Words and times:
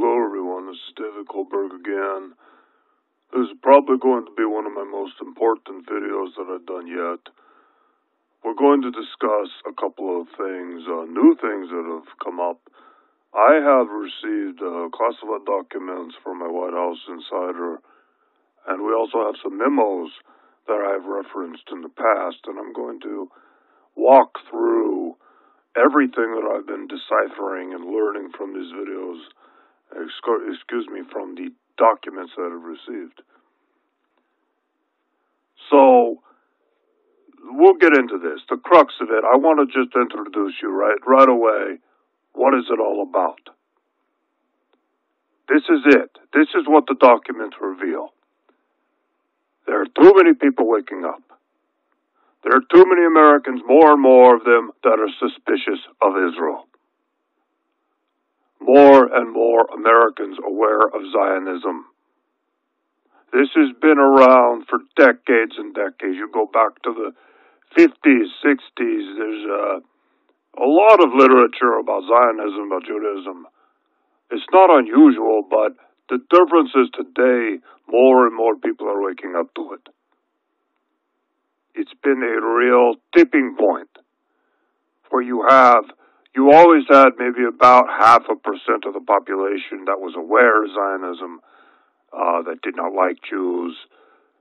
Hello, 0.00 0.16
everyone. 0.16 0.64
This 0.64 0.80
is 0.80 0.96
David 0.96 1.28
Goldberg 1.28 1.76
again. 1.76 2.32
This 3.36 3.52
is 3.52 3.56
probably 3.60 4.00
going 4.00 4.24
to 4.24 4.32
be 4.32 4.48
one 4.48 4.64
of 4.64 4.72
my 4.72 4.88
most 4.88 5.20
important 5.20 5.84
videos 5.84 6.32
that 6.40 6.48
I've 6.48 6.64
done 6.64 6.88
yet. 6.88 7.20
We're 8.40 8.56
going 8.56 8.80
to 8.80 8.96
discuss 8.96 9.52
a 9.68 9.76
couple 9.76 10.24
of 10.24 10.32
things, 10.40 10.88
uh, 10.88 11.04
new 11.04 11.36
things 11.36 11.68
that 11.68 11.84
have 11.84 12.08
come 12.16 12.40
up. 12.40 12.64
I 13.36 13.60
have 13.60 13.92
received 13.92 14.64
uh, 14.64 14.88
classified 14.88 15.44
documents 15.44 16.16
from 16.24 16.40
my 16.40 16.48
White 16.48 16.72
House 16.72 17.04
insider, 17.04 17.84
and 18.72 18.80
we 18.80 18.96
also 18.96 19.20
have 19.28 19.36
some 19.44 19.60
memos 19.60 20.16
that 20.64 20.80
I've 20.80 21.04
referenced 21.04 21.68
in 21.76 21.84
the 21.84 21.92
past, 21.92 22.48
and 22.48 22.56
I'm 22.56 22.72
going 22.72 23.04
to 23.04 23.28
walk 24.00 24.40
through 24.48 25.20
everything 25.76 26.40
that 26.40 26.48
I've 26.48 26.64
been 26.64 26.88
deciphering 26.88 27.76
and 27.76 27.84
learning 27.84 28.32
from 28.32 28.56
these 28.56 28.72
videos, 28.72 29.20
excuse 29.94 30.86
me, 30.88 31.02
from 31.10 31.34
the 31.34 31.50
documents 31.76 32.32
that 32.36 32.50
I've 32.52 32.64
received. 32.64 33.22
So, 35.70 36.20
we'll 37.42 37.74
get 37.74 37.96
into 37.96 38.18
this. 38.18 38.40
The 38.48 38.56
crux 38.56 38.94
of 39.00 39.08
it, 39.10 39.24
I 39.24 39.36
want 39.36 39.60
to 39.60 39.66
just 39.66 39.94
introduce 39.94 40.54
you 40.62 40.70
right, 40.70 40.98
right 41.06 41.28
away. 41.28 41.78
What 42.32 42.54
is 42.54 42.64
it 42.70 42.80
all 42.80 43.02
about? 43.02 43.40
This 45.48 45.62
is 45.68 45.82
it. 45.86 46.10
This 46.32 46.48
is 46.54 46.66
what 46.66 46.86
the 46.86 46.94
documents 46.94 47.56
reveal. 47.60 48.12
There 49.66 49.80
are 49.82 49.86
too 49.86 50.12
many 50.16 50.34
people 50.34 50.68
waking 50.68 51.04
up. 51.04 51.22
There 52.42 52.56
are 52.56 52.64
too 52.74 52.84
many 52.88 53.04
Americans, 53.04 53.60
more 53.66 53.92
and 53.92 54.00
more 54.00 54.36
of 54.36 54.44
them, 54.44 54.70
that 54.82 54.98
are 54.98 55.10
suspicious 55.18 55.80
of 56.00 56.14
Israel. 56.16 56.66
More 58.70 59.02
and 59.12 59.32
more 59.32 59.66
Americans 59.74 60.38
aware 60.46 60.86
of 60.86 61.02
Zionism. 61.10 61.86
This 63.32 63.50
has 63.54 63.70
been 63.80 63.98
around 63.98 64.66
for 64.68 64.78
decades 64.96 65.58
and 65.58 65.74
decades. 65.74 66.14
You 66.14 66.30
go 66.32 66.46
back 66.46 66.80
to 66.82 66.94
the 66.94 67.10
50s, 67.74 68.30
60s, 68.44 69.06
there's 69.18 69.44
a, 69.46 69.80
a 70.62 70.66
lot 70.66 71.02
of 71.02 71.14
literature 71.14 71.78
about 71.78 72.02
Zionism, 72.06 72.70
about 72.70 72.86
Judaism. 72.86 73.46
It's 74.30 74.46
not 74.52 74.70
unusual, 74.70 75.42
but 75.48 75.74
the 76.08 76.18
difference 76.30 76.70
is 76.74 76.90
today 76.94 77.58
more 77.88 78.26
and 78.26 78.36
more 78.36 78.54
people 78.56 78.88
are 78.88 79.02
waking 79.02 79.34
up 79.36 79.52
to 79.54 79.72
it 79.74 79.88
it's 81.74 81.92
been 82.02 82.22
a 82.22 82.46
real 82.46 82.94
tipping 83.16 83.56
point 83.58 83.88
where 85.10 85.22
you 85.22 85.44
have 85.48 85.84
you 86.34 86.52
always 86.52 86.84
had 86.88 87.18
maybe 87.18 87.44
about 87.44 87.86
half 87.88 88.22
a 88.30 88.36
percent 88.36 88.84
of 88.86 88.94
the 88.94 89.00
population 89.00 89.84
that 89.86 90.00
was 90.00 90.14
aware 90.16 90.64
of 90.64 90.70
Zionism, 90.70 91.40
uh, 92.12 92.42
that 92.42 92.62
did 92.62 92.76
not 92.76 92.92
like 92.92 93.18
Jews 93.28 93.76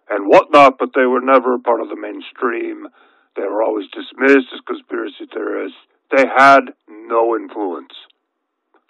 and 0.09 0.27
whatnot, 0.27 0.77
but 0.79 0.89
they 0.95 1.05
were 1.05 1.21
never 1.21 1.57
part 1.59 1.81
of 1.81 1.89
the 1.89 1.95
mainstream. 1.95 2.87
They 3.35 3.43
were 3.43 3.63
always 3.63 3.87
dismissed 3.93 4.49
as 4.53 4.61
conspiracy 4.65 5.25
theorists. 5.31 5.77
They 6.15 6.25
had 6.25 6.73
no 6.89 7.35
influence. 7.35 7.93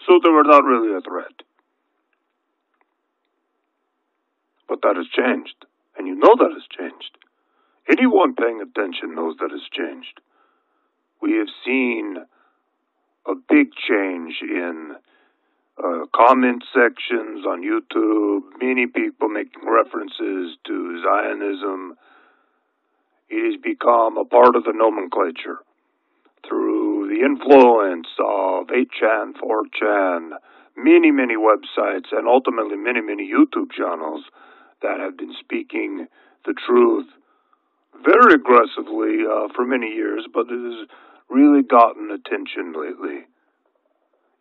So 0.07 0.19
they 0.23 0.29
were 0.29 0.47
not 0.47 0.63
really 0.63 0.95
a 0.95 1.01
threat. 1.01 1.43
But 4.67 4.81
that 4.83 4.95
has 4.95 5.07
changed. 5.11 5.55
And 5.97 6.07
you 6.07 6.15
know 6.15 6.35
that 6.37 6.51
has 6.53 6.63
changed. 6.71 7.17
Anyone 7.89 8.35
paying 8.35 8.61
attention 8.61 9.15
knows 9.15 9.35
that 9.39 9.51
has 9.51 9.67
changed. 9.71 10.21
We 11.21 11.33
have 11.37 11.49
seen 11.65 12.17
a 13.29 13.35
big 13.35 13.69
change 13.75 14.41
in 14.41 14.95
uh, 15.77 16.05
comment 16.13 16.63
sections 16.73 17.45
on 17.45 17.63
YouTube, 17.63 18.41
many 18.61 18.87
people 18.87 19.29
making 19.29 19.63
references 19.65 20.57
to 20.65 21.01
Zionism. 21.03 21.95
It 23.29 23.51
has 23.51 23.61
become 23.61 24.17
a 24.17 24.25
part 24.25 24.55
of 24.55 24.63
the 24.63 24.73
nomenclature 24.73 25.59
through 26.47 27.09
the 27.09 27.23
influence 27.23 28.07
of 28.19 28.67
8chan, 28.67 29.33
4chan, 29.37 30.31
many, 30.75 31.11
many 31.11 31.35
websites, 31.35 32.11
and 32.11 32.27
ultimately 32.27 32.75
many, 32.75 33.01
many 33.01 33.29
YouTube 33.29 33.71
channels 33.71 34.23
that 34.81 34.99
have 34.99 35.17
been 35.17 35.35
speaking 35.39 36.07
the 36.45 36.53
truth 36.65 37.05
very 38.03 38.35
aggressively 38.35 39.23
uh, 39.27 39.49
for 39.55 39.65
many 39.65 39.87
years, 39.87 40.25
but 40.33 40.47
it 40.49 40.59
has 40.59 40.87
really 41.29 41.63
gotten 41.63 42.11
attention 42.11 42.73
lately. 42.73 43.25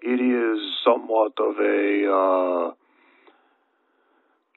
It 0.01 0.21
is 0.21 0.59
somewhat 0.85 1.33
of 1.39 1.59
a 1.59 2.07
uh, 2.09 2.73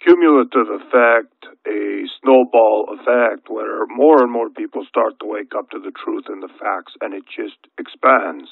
cumulative 0.05 0.69
effect, 0.69 1.45
a 1.67 2.05
snowball 2.21 2.95
effect, 2.95 3.49
where 3.49 3.85
more 3.87 4.21
and 4.21 4.31
more 4.31 4.49
people 4.49 4.85
start 4.87 5.19
to 5.19 5.27
wake 5.27 5.53
up 5.57 5.69
to 5.71 5.79
the 5.79 5.91
truth 5.91 6.25
and 6.27 6.41
the 6.41 6.53
facts, 6.59 6.93
and 7.01 7.13
it 7.13 7.23
just 7.25 7.57
expands. 7.77 8.49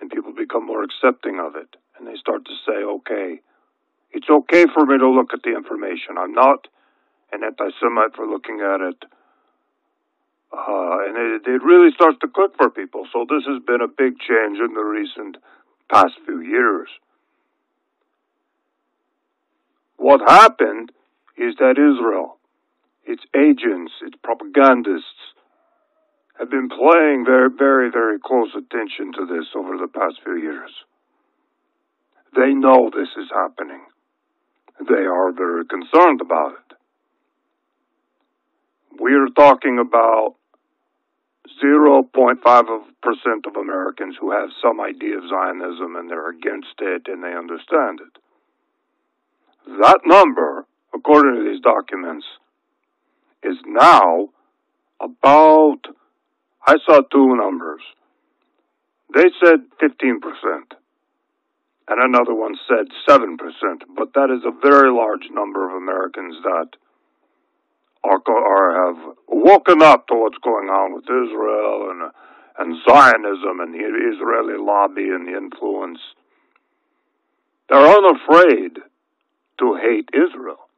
And 0.00 0.10
people 0.10 0.32
become 0.32 0.66
more 0.66 0.82
accepting 0.82 1.40
of 1.40 1.56
it. 1.56 1.76
And 1.98 2.06
they 2.06 2.16
start 2.16 2.44
to 2.46 2.56
say, 2.64 2.80
okay, 3.00 3.40
it's 4.12 4.30
okay 4.30 4.64
for 4.72 4.86
me 4.86 4.96
to 4.98 5.08
look 5.08 5.34
at 5.34 5.42
the 5.42 5.52
information. 5.52 6.16
I'm 6.18 6.32
not 6.32 6.68
an 7.32 7.44
anti 7.44 7.68
Semite 7.80 8.16
for 8.16 8.26
looking 8.26 8.60
at 8.60 8.80
it 8.80 9.04
uh, 10.52 10.96
and 11.06 11.16
it, 11.16 11.46
it 11.46 11.62
really 11.62 11.90
starts 11.94 12.18
to 12.20 12.28
click 12.28 12.52
for 12.56 12.70
people. 12.70 13.06
So 13.12 13.24
this 13.28 13.44
has 13.46 13.62
been 13.66 13.80
a 13.80 13.88
big 13.88 14.18
change 14.18 14.58
in 14.58 14.74
the 14.74 14.82
recent 14.84 15.36
past 15.90 16.14
few 16.24 16.40
years. 16.40 16.88
What 19.96 20.20
happened 20.26 20.92
is 21.36 21.54
that 21.58 21.78
Israel, 21.78 22.38
its 23.04 23.22
agents, 23.34 23.92
its 24.02 24.16
propagandists, 24.22 25.34
have 26.38 26.50
been 26.50 26.68
paying 26.70 27.24
very, 27.24 27.50
very, 27.56 27.90
very 27.90 28.18
close 28.18 28.48
attention 28.56 29.12
to 29.12 29.26
this 29.26 29.46
over 29.54 29.76
the 29.76 29.88
past 29.88 30.16
few 30.24 30.36
years. 30.36 30.70
They 32.34 32.54
know 32.54 32.90
this 32.90 33.10
is 33.16 33.28
happening. 33.32 33.82
They 34.88 35.04
are 35.04 35.32
very 35.32 35.66
concerned 35.66 36.22
about 36.22 36.52
it. 36.52 36.76
We 38.98 39.12
are 39.14 39.28
talking 39.36 39.78
about 39.78 40.36
0.5% 41.62 43.46
of 43.46 43.56
Americans 43.56 44.16
who 44.20 44.30
have 44.32 44.50
some 44.62 44.80
idea 44.80 45.16
of 45.18 45.28
Zionism 45.28 45.96
and 45.96 46.10
they're 46.10 46.30
against 46.30 46.74
it 46.80 47.08
and 47.08 47.22
they 47.22 47.34
understand 47.34 48.00
it. 48.00 48.20
That 49.80 50.00
number, 50.04 50.66
according 50.94 51.36
to 51.36 51.50
these 51.50 51.60
documents, 51.60 52.26
is 53.42 53.56
now 53.66 54.28
about, 55.00 55.80
I 56.66 56.76
saw 56.86 57.00
two 57.00 57.36
numbers. 57.36 57.82
They 59.14 59.30
said 59.42 59.60
15%, 59.82 60.20
and 61.88 62.00
another 62.00 62.34
one 62.34 62.54
said 62.68 62.86
7%, 63.08 63.36
but 63.96 64.12
that 64.14 64.30
is 64.30 64.44
a 64.44 64.60
very 64.62 64.90
large 64.92 65.28
number 65.32 65.68
of 65.68 65.74
Americans 65.74 66.36
that 66.44 66.68
are 68.04 68.86
have 68.86 69.16
woken 69.28 69.82
up 69.82 70.06
to 70.08 70.14
what's 70.14 70.38
going 70.42 70.68
on 70.68 70.94
with 70.94 71.04
Israel 71.04 71.90
and 71.90 72.12
and 72.58 72.76
Zionism 72.86 73.60
and 73.60 73.72
the 73.72 73.78
Israeli 73.78 74.58
lobby 74.58 75.08
and 75.08 75.26
the 75.26 75.36
influence. 75.36 76.00
They're 77.68 77.78
unafraid 77.78 78.78
to 79.60 79.74
hate 79.76 80.10
Israel. 80.12 80.68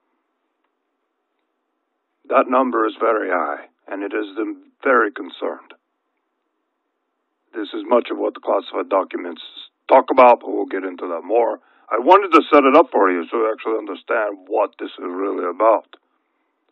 That 2.29 2.49
number 2.49 2.87
is 2.87 2.95
very 3.01 3.31
high, 3.31 3.67
and 3.89 4.03
it 4.03 4.13
has 4.13 4.37
them 4.37 4.71
very 4.85 5.11
concerned. 5.11 5.75
This 7.55 7.69
is 7.75 7.83
much 7.87 8.09
of 8.11 8.19
what 8.19 8.35
the 8.35 8.41
classified 8.41 8.89
documents 8.89 9.43
talk 9.89 10.07
about, 10.11 10.41
but 10.41 10.53
we'll 10.53 10.67
get 10.67 10.85
into 10.85 11.09
that 11.09 11.25
more. 11.25 11.59
I 11.91 11.99
wanted 11.99 12.31
to 12.37 12.47
set 12.53 12.65
it 12.65 12.77
up 12.77 12.91
for 12.93 13.11
you 13.11 13.27
so 13.29 13.39
you 13.39 13.53
actually 13.53 13.79
understand 13.79 14.47
what 14.47 14.73
this 14.79 14.91
is 14.91 15.05
really 15.05 15.45
about 15.51 15.97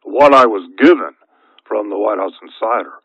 what 0.03 0.35
I 0.35 0.47
was 0.47 0.69
given 0.79 1.15
from 1.67 1.91
the 1.91 1.99
White 1.99 2.19
House 2.19 2.35
Insider. 2.43 2.99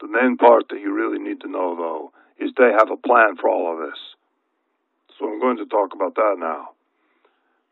The 0.00 0.08
main 0.08 0.36
part 0.36 0.68
that 0.70 0.80
you 0.80 0.92
really 0.92 1.22
need 1.22 1.40
to 1.42 1.50
know, 1.50 1.76
though, 1.76 2.12
is 2.44 2.50
they 2.56 2.72
have 2.76 2.90
a 2.90 2.96
plan 2.96 3.36
for 3.40 3.48
all 3.48 3.72
of 3.72 3.78
this. 3.78 3.98
So 5.18 5.26
I'm 5.30 5.40
going 5.40 5.58
to 5.58 5.66
talk 5.66 5.94
about 5.94 6.16
that 6.16 6.36
now. 6.38 6.70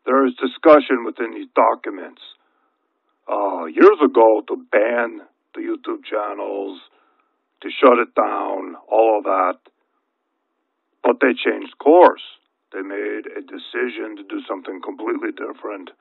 There 0.05 0.25
is 0.25 0.33
discussion 0.35 1.03
within 1.05 1.33
these 1.33 1.49
documents 1.55 2.21
uh, 3.27 3.65
years 3.65 3.99
ago 4.03 4.41
to 4.47 4.55
ban 4.71 5.21
the 5.53 5.61
YouTube 5.61 6.05
channels, 6.05 6.79
to 7.61 7.69
shut 7.69 7.99
it 7.99 8.15
down, 8.15 8.75
all 8.89 9.19
of 9.19 9.25
that. 9.25 9.59
But 11.03 11.17
they 11.19 11.33
changed 11.33 11.77
course. 11.77 12.23
They 12.71 12.81
made 12.81 13.27
a 13.27 13.41
decision 13.41 14.15
to 14.15 14.23
do 14.23 14.41
something 14.47 14.81
completely 14.81 15.31
different 15.35 15.91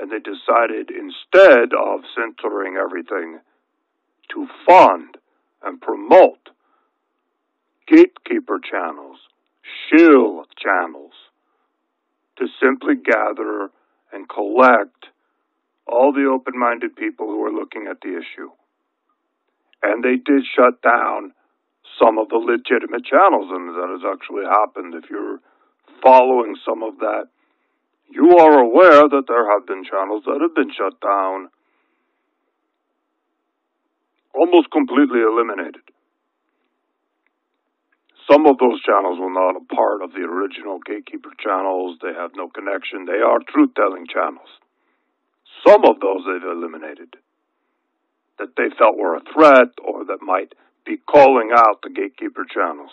and 0.00 0.10
they 0.10 0.18
decided 0.18 0.90
instead 0.90 1.72
of 1.74 2.00
censoring 2.16 2.76
everything 2.76 3.40
to 4.32 4.46
fund 4.66 5.16
and 5.62 5.80
promote 5.80 6.48
gatekeeper 7.86 8.58
channels, 8.58 9.18
shill 9.88 10.44
channels, 10.58 11.12
to 12.36 12.46
simply 12.60 12.94
gather 12.96 13.70
and 14.12 14.28
collect 14.28 15.06
all 15.86 16.12
the 16.12 16.24
open 16.24 16.58
minded 16.58 16.96
people 16.96 17.26
who 17.26 17.44
are 17.44 17.52
looking 17.52 17.86
at 17.90 18.00
the 18.00 18.16
issue. 18.16 18.50
And 19.82 20.02
they 20.02 20.16
did 20.16 20.44
shut 20.56 20.80
down 20.80 21.34
some 22.00 22.18
of 22.18 22.28
the 22.28 22.36
legitimate 22.36 23.04
channels, 23.04 23.50
and 23.50 23.68
that 23.68 23.90
has 23.90 24.02
actually 24.06 24.44
happened. 24.44 24.94
If 24.94 25.10
you're 25.10 25.40
following 26.02 26.56
some 26.64 26.82
of 26.82 26.98
that, 26.98 27.26
you 28.12 28.36
are 28.36 28.60
aware 28.60 29.08
that 29.08 29.24
there 29.26 29.50
have 29.50 29.66
been 29.66 29.84
channels 29.84 30.24
that 30.26 30.40
have 30.40 30.54
been 30.54 30.72
shut 30.76 31.00
down, 31.00 31.48
almost 34.34 34.70
completely 34.70 35.20
eliminated. 35.20 35.80
Some 38.30 38.46
of 38.46 38.58
those 38.58 38.82
channels 38.82 39.18
were 39.18 39.32
not 39.32 39.56
a 39.56 39.74
part 39.74 40.02
of 40.02 40.12
the 40.12 40.20
original 40.20 40.78
Gatekeeper 40.84 41.32
channels. 41.42 41.98
They 42.02 42.12
have 42.12 42.32
no 42.36 42.48
connection. 42.48 43.06
They 43.06 43.20
are 43.24 43.40
truth 43.48 43.70
telling 43.74 44.06
channels. 44.06 44.48
Some 45.66 45.84
of 45.84 46.00
those 46.00 46.22
they've 46.26 46.50
eliminated 46.50 47.16
that 48.38 48.56
they 48.56 48.68
felt 48.78 48.96
were 48.96 49.16
a 49.16 49.24
threat 49.32 49.68
or 49.82 50.04
that 50.04 50.20
might 50.20 50.54
be 50.84 50.96
calling 50.96 51.50
out 51.54 51.80
the 51.82 51.90
Gatekeeper 51.90 52.44
channels. 52.44 52.90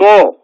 So, 0.00 0.38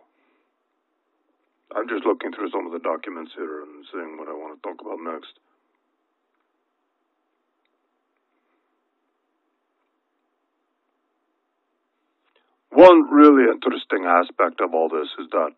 I'm 1.74 1.88
just 1.88 2.06
looking 2.06 2.30
through 2.32 2.50
some 2.50 2.66
of 2.66 2.72
the 2.72 2.78
documents 2.78 3.32
here 3.34 3.62
and 3.62 3.84
seeing 3.90 4.16
what 4.16 4.28
I 4.28 4.32
want 4.32 4.54
to 4.54 4.62
talk 4.62 4.80
about 4.80 5.02
next. 5.02 5.34
One 12.70 13.10
really 13.10 13.50
interesting 13.50 14.04
aspect 14.06 14.60
of 14.60 14.74
all 14.74 14.88
this 14.88 15.10
is 15.18 15.30
that 15.30 15.54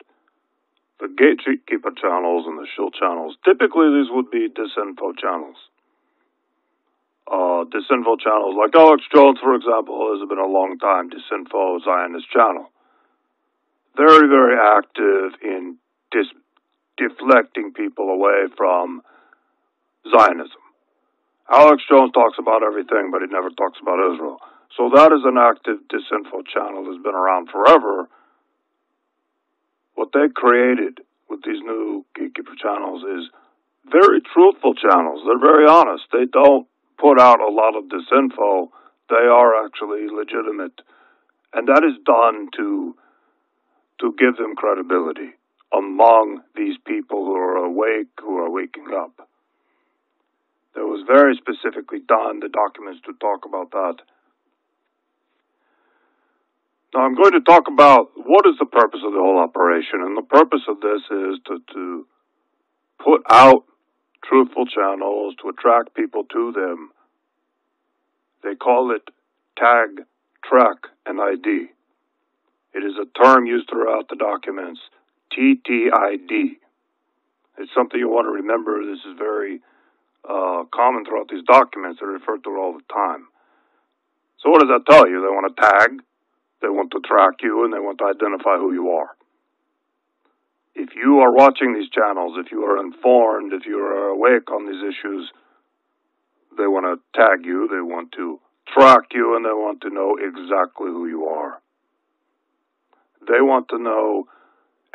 the 1.00 1.08
gatekeeper 1.08 1.90
channels 1.92 2.44
and 2.46 2.58
the 2.58 2.66
shield 2.74 2.94
channels, 2.98 3.36
typically 3.44 3.88
these 3.92 4.08
would 4.10 4.30
be 4.30 4.48
disinfo 4.48 5.16
channels. 5.20 5.56
Uh, 7.28 7.68
disinfo 7.68 8.16
channels, 8.20 8.56
like 8.56 8.74
Alex 8.74 9.04
Jones, 9.12 9.38
for 9.42 9.54
example, 9.54 10.16
has 10.16 10.26
been 10.28 10.38
a 10.38 10.46
long 10.46 10.78
time 10.78 11.10
disinfo 11.10 11.82
Zionist 11.84 12.30
channel. 12.30 12.70
Very, 13.96 14.28
very 14.28 14.56
active 14.56 15.40
in 15.42 15.76
dis- 16.12 16.32
deflecting 16.96 17.72
people 17.72 18.10
away 18.10 18.46
from 18.56 19.02
Zionism. 20.10 20.62
Alex 21.48 21.82
Jones 21.88 22.12
talks 22.12 22.38
about 22.38 22.62
everything, 22.62 23.10
but 23.12 23.22
he 23.22 23.28
never 23.30 23.50
talks 23.50 23.78
about 23.80 24.02
Israel. 24.12 24.38
So 24.76 24.90
that 24.94 25.12
is 25.12 25.22
an 25.24 25.38
active 25.38 25.78
disinfo 25.88 26.42
channel 26.46 26.84
that's 26.84 27.02
been 27.02 27.14
around 27.14 27.48
forever. 27.50 28.08
What 29.94 30.10
they 30.12 30.28
created 30.34 31.00
with 31.30 31.40
these 31.44 31.62
new 31.62 32.04
gatekeeper 32.14 32.54
channels 32.60 33.02
is 33.02 33.30
very 33.90 34.20
truthful 34.20 34.74
channels. 34.74 35.22
They're 35.24 35.38
very 35.38 35.66
honest. 35.66 36.04
They 36.12 36.26
don't 36.26 36.66
put 36.98 37.20
out 37.20 37.40
a 37.40 37.48
lot 37.48 37.76
of 37.76 37.84
disinfo. 37.84 38.70
They 39.08 39.26
are 39.30 39.64
actually 39.64 40.08
legitimate. 40.10 40.80
And 41.54 41.68
that 41.68 41.84
is 41.84 41.96
done 42.04 42.48
to 42.56 42.96
to 43.98 44.14
give 44.18 44.36
them 44.36 44.54
credibility 44.56 45.32
among 45.72 46.42
these 46.54 46.76
people 46.86 47.24
who 47.24 47.34
are 47.34 47.56
awake, 47.56 48.08
who 48.20 48.38
are 48.38 48.50
waking 48.50 48.86
up. 48.94 49.28
There 50.74 50.86
was 50.86 51.04
very 51.06 51.36
specifically 51.36 52.00
done 52.00 52.40
the 52.40 52.48
documents 52.48 53.00
to 53.06 53.12
talk 53.20 53.44
about 53.44 53.70
that 53.72 54.04
now 56.96 57.02
I'm 57.02 57.14
going 57.14 57.32
to 57.32 57.40
talk 57.40 57.68
about 57.68 58.12
what 58.16 58.46
is 58.46 58.54
the 58.58 58.64
purpose 58.64 59.00
of 59.04 59.12
the 59.12 59.18
whole 59.18 59.38
operation, 59.38 60.00
and 60.00 60.16
the 60.16 60.22
purpose 60.22 60.62
of 60.66 60.80
this 60.80 61.02
is 61.10 61.38
to, 61.46 61.60
to 61.74 62.06
put 63.04 63.20
out 63.28 63.64
truthful 64.24 64.64
channels 64.64 65.34
to 65.42 65.50
attract 65.50 65.94
people 65.94 66.24
to 66.24 66.52
them. 66.52 66.90
They 68.42 68.54
call 68.54 68.92
it 68.96 69.02
tag, 69.58 70.06
track, 70.42 70.88
and 71.04 71.20
ID. 71.20 71.66
It 72.72 72.78
is 72.78 72.94
a 72.96 73.22
term 73.22 73.44
used 73.44 73.68
throughout 73.68 74.08
the 74.08 74.16
documents, 74.16 74.80
TTID. 75.32 76.56
It's 77.58 77.72
something 77.74 77.98
you 77.98 78.08
want 78.08 78.26
to 78.26 78.32
remember. 78.32 78.84
This 78.84 79.00
is 79.00 79.16
very 79.18 79.60
uh, 80.28 80.64
common 80.74 81.04
throughout 81.04 81.28
these 81.28 81.44
documents. 81.44 82.00
They're 82.00 82.10
referred 82.10 82.44
to 82.44 82.50
all 82.50 82.74
the 82.74 82.84
time. 82.92 83.28
So 84.42 84.50
what 84.50 84.60
does 84.60 84.68
that 84.68 84.90
tell 84.90 85.08
you? 85.08 85.20
They 85.20 85.32
want 85.32 85.56
to 85.56 85.60
tag, 85.60 86.02
they 86.60 86.68
want 86.68 86.90
to 86.92 87.00
track 87.00 87.42
you 87.42 87.64
and 87.64 87.72
they 87.72 87.78
want 87.78 87.98
to 87.98 88.04
identify 88.04 88.56
who 88.58 88.72
you 88.72 88.90
are. 88.90 89.16
If 90.74 90.90
you 90.94 91.20
are 91.20 91.32
watching 91.32 91.72
these 91.72 91.88
channels, 91.88 92.36
if 92.36 92.52
you 92.52 92.64
are 92.64 92.78
informed, 92.78 93.54
if 93.54 93.64
you 93.64 93.78
are 93.78 94.08
awake 94.08 94.50
on 94.50 94.66
these 94.66 94.82
issues, 94.82 95.32
they 96.58 96.66
want 96.66 96.84
to 96.84 97.18
tag 97.18 97.44
you, 97.44 97.68
they 97.68 97.80
want 97.80 98.12
to 98.12 98.40
track 98.68 99.12
you, 99.12 99.36
and 99.36 99.44
they 99.44 99.50
want 99.50 99.80
to 99.82 99.90
know 99.90 100.16
exactly 100.20 100.88
who 100.88 101.06
you 101.06 101.26
are. 101.26 101.60
They 103.26 103.40
want 103.40 103.68
to 103.70 103.78
know, 103.78 104.28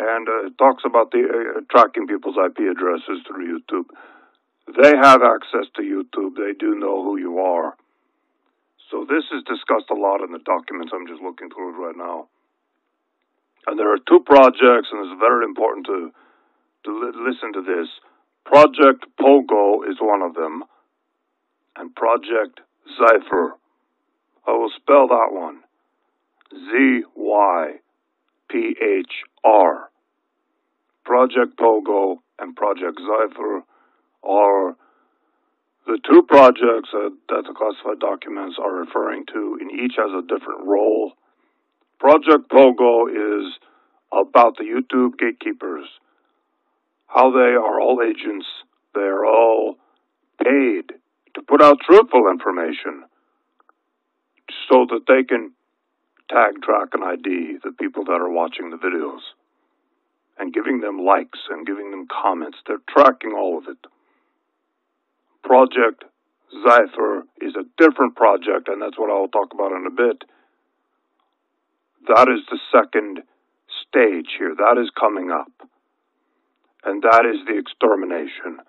and 0.01 0.27
uh, 0.27 0.47
it 0.47 0.57
talks 0.57 0.83
about 0.85 1.11
the 1.11 1.21
uh, 1.21 1.61
tracking 1.69 2.07
people's 2.07 2.35
IP 2.37 2.65
addresses 2.71 3.21
through 3.27 3.45
YouTube. 3.45 3.85
They 4.81 4.97
have 4.97 5.21
access 5.21 5.69
to 5.75 5.81
YouTube. 5.81 6.35
They 6.35 6.53
do 6.57 6.75
know 6.75 7.03
who 7.03 7.17
you 7.17 7.39
are. 7.39 7.75
So 8.89 9.05
this 9.07 9.23
is 9.31 9.43
discussed 9.45 9.89
a 9.91 9.95
lot 9.95 10.21
in 10.21 10.31
the 10.31 10.43
documents. 10.43 10.91
I'm 10.93 11.07
just 11.07 11.21
looking 11.21 11.49
through 11.49 11.85
right 11.85 11.95
now. 11.95 12.27
And 13.67 13.77
there 13.77 13.93
are 13.93 13.99
two 14.09 14.19
projects, 14.25 14.89
and 14.91 15.05
it's 15.05 15.19
very 15.19 15.45
important 15.45 15.85
to 15.85 16.11
to 16.83 16.91
li- 16.91 17.29
listen 17.29 17.53
to 17.53 17.61
this. 17.61 17.87
Project 18.43 19.05
Pogo 19.19 19.87
is 19.87 19.97
one 20.01 20.23
of 20.23 20.33
them, 20.33 20.63
and 21.77 21.95
Project 21.95 22.59
Zypher. 22.99 23.51
I 24.47 24.51
will 24.51 24.71
spell 24.75 25.07
that 25.07 25.29
one. 25.29 25.59
Z 26.51 27.03
Y 27.15 27.75
P 28.49 28.75
H 28.81 29.13
R. 29.43 29.90
Project 31.03 31.57
Pogo 31.57 32.17
and 32.39 32.55
Project 32.55 32.99
Zypher 32.99 33.61
are 34.23 34.75
the 35.87 35.99
two 36.07 36.21
projects 36.27 36.89
that, 36.93 37.17
that 37.29 37.43
the 37.47 37.53
classified 37.53 37.99
documents 37.99 38.57
are 38.61 38.73
referring 38.73 39.25
to, 39.33 39.57
in 39.59 39.71
each 39.71 39.93
has 39.97 40.11
a 40.11 40.21
different 40.21 40.65
role. 40.65 41.13
Project 41.99 42.49
Pogo 42.51 43.09
is 43.09 43.53
about 44.11 44.57
the 44.57 44.63
YouTube 44.63 45.17
gatekeepers, 45.17 45.87
how 47.07 47.31
they 47.31 47.55
are 47.55 47.81
all 47.81 47.99
agents, 48.01 48.45
they 48.93 49.01
are 49.01 49.25
all 49.25 49.77
paid 50.43 50.93
to 51.33 51.41
put 51.41 51.61
out 51.61 51.79
truthful 51.79 52.29
information 52.29 53.05
so 54.69 54.85
that 54.89 55.03
they 55.07 55.23
can 55.23 55.51
tag, 56.29 56.61
track, 56.61 56.89
and 56.93 57.03
ID 57.03 57.57
the 57.63 57.71
people 57.79 58.03
that 58.05 58.21
are 58.21 58.29
watching 58.29 58.69
the 58.69 58.77
videos 58.77 59.21
and 60.37 60.53
giving 60.53 60.81
them 60.81 60.99
likes 60.99 61.39
and 61.49 61.65
giving 61.65 61.91
them 61.91 62.07
comments. 62.07 62.57
They're 62.65 62.83
tracking 62.89 63.33
all 63.33 63.57
of 63.57 63.65
it. 63.67 63.77
Project 65.43 66.03
Zypher 66.65 67.23
is 67.41 67.55
a 67.55 67.65
different 67.77 68.15
project, 68.15 68.67
and 68.67 68.81
that's 68.81 68.97
what 68.97 69.09
I'll 69.09 69.27
talk 69.27 69.53
about 69.53 69.71
in 69.71 69.85
a 69.87 69.91
bit. 69.91 70.23
That 72.07 72.27
is 72.29 72.43
the 72.49 72.59
second 72.71 73.23
stage 73.87 74.35
here. 74.37 74.55
That 74.55 74.81
is 74.81 74.89
coming 74.99 75.31
up. 75.31 75.51
And 76.83 77.03
that 77.03 77.25
is 77.25 77.45
the 77.45 77.57
extermination. 77.57 78.65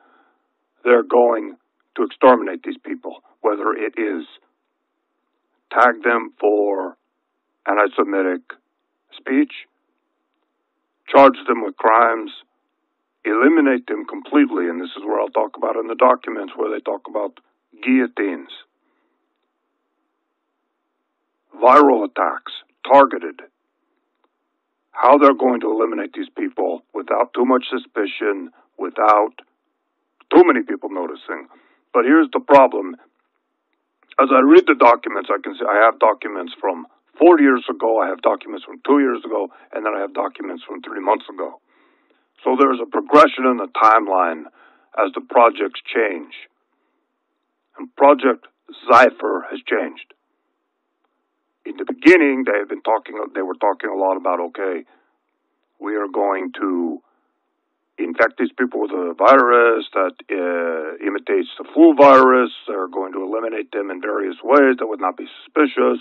They're 0.84 1.02
going 1.02 1.56
to 1.96 2.04
exterminate 2.04 2.62
these 2.62 2.78
people, 2.84 3.22
whether 3.40 3.72
it 3.72 3.94
is 3.98 4.26
tag 5.72 6.02
them 6.04 6.32
for 6.38 6.96
anti 7.66 7.94
Semitic 7.96 8.42
speech, 9.16 9.52
charge 11.12 11.36
them 11.46 11.62
with 11.62 11.76
crimes, 11.76 12.30
eliminate 13.24 13.86
them 13.86 14.04
completely, 14.06 14.68
and 14.68 14.80
this 14.80 14.90
is 14.96 15.04
where 15.04 15.20
I'll 15.20 15.28
talk 15.28 15.56
about 15.56 15.76
in 15.76 15.86
the 15.86 15.94
documents 15.94 16.54
where 16.56 16.70
they 16.72 16.80
talk 16.80 17.02
about 17.08 17.38
guillotines, 17.84 18.50
viral 21.62 22.04
attacks, 22.04 22.52
targeted, 22.86 23.40
how 24.90 25.18
they're 25.18 25.34
going 25.34 25.60
to 25.60 25.70
eliminate 25.70 26.12
these 26.14 26.30
people 26.36 26.82
without 26.94 27.32
too 27.34 27.44
much 27.44 27.64
suspicion, 27.70 28.50
without 28.78 29.32
too 30.34 30.44
many 30.44 30.62
people 30.62 30.90
noticing. 30.90 31.48
But 31.92 32.04
here's 32.04 32.28
the 32.32 32.40
problem. 32.40 32.96
As 34.20 34.28
I 34.32 34.40
read 34.40 34.64
the 34.66 34.74
documents, 34.74 35.30
I 35.32 35.40
can 35.42 35.54
see 35.54 35.64
I 35.68 35.84
have 35.84 35.98
documents 35.98 36.54
from 36.60 36.86
four 37.18 37.40
years 37.40 37.64
ago, 37.68 38.00
I 38.00 38.08
have 38.08 38.22
documents 38.22 38.64
from 38.64 38.80
two 38.86 39.00
years 39.00 39.22
ago, 39.24 39.48
and 39.72 39.84
then 39.84 39.94
I 39.94 40.00
have 40.00 40.14
documents 40.14 40.64
from 40.66 40.82
three 40.82 41.00
months 41.00 41.26
ago. 41.32 41.60
So 42.44 42.56
there's 42.58 42.80
a 42.82 42.86
progression 42.86 43.46
in 43.46 43.56
the 43.56 43.68
timeline 43.68 44.44
as 44.98 45.12
the 45.14 45.20
projects 45.20 45.80
change. 45.86 46.34
And 47.78 47.94
Project 47.96 48.46
Zypher 48.88 49.42
has 49.50 49.60
changed. 49.64 50.12
In 51.64 51.76
the 51.76 51.84
beginning, 51.84 52.44
they 52.44 52.58
had 52.58 52.68
been 52.68 52.82
talking, 52.82 53.14
they 53.34 53.42
were 53.42 53.54
talking 53.54 53.88
a 53.90 53.94
lot 53.94 54.16
about, 54.16 54.40
okay, 54.40 54.84
we 55.78 55.96
are 55.96 56.08
going 56.08 56.52
to 56.60 57.00
infect 57.98 58.38
these 58.38 58.52
people 58.58 58.80
with 58.80 58.90
a 58.90 59.14
virus 59.16 59.86
that 59.94 60.14
uh, 60.30 61.06
imitates 61.06 61.48
the 61.58 61.64
flu 61.72 61.94
virus. 61.94 62.50
They're 62.66 62.88
going 62.88 63.12
to 63.12 63.22
eliminate 63.22 63.70
them 63.70 63.90
in 63.90 64.00
various 64.00 64.36
ways 64.42 64.76
that 64.78 64.86
would 64.86 65.00
not 65.00 65.16
be 65.16 65.26
suspicious. 65.44 66.00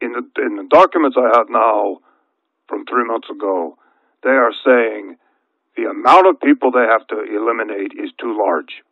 In 0.00 0.12
the 0.12 0.42
in 0.42 0.56
the 0.56 0.66
documents 0.68 1.16
I 1.18 1.36
have 1.38 1.48
now 1.48 1.98
from 2.68 2.84
three 2.86 3.04
months 3.04 3.28
ago, 3.30 3.76
they 4.22 4.30
are 4.30 4.52
saying 4.64 5.16
the 5.76 5.90
amount 5.90 6.26
of 6.26 6.40
people 6.40 6.70
they 6.70 6.86
have 6.86 7.06
to 7.08 7.22
eliminate 7.22 7.92
is 7.92 8.10
too 8.20 8.36
large. 8.38 8.82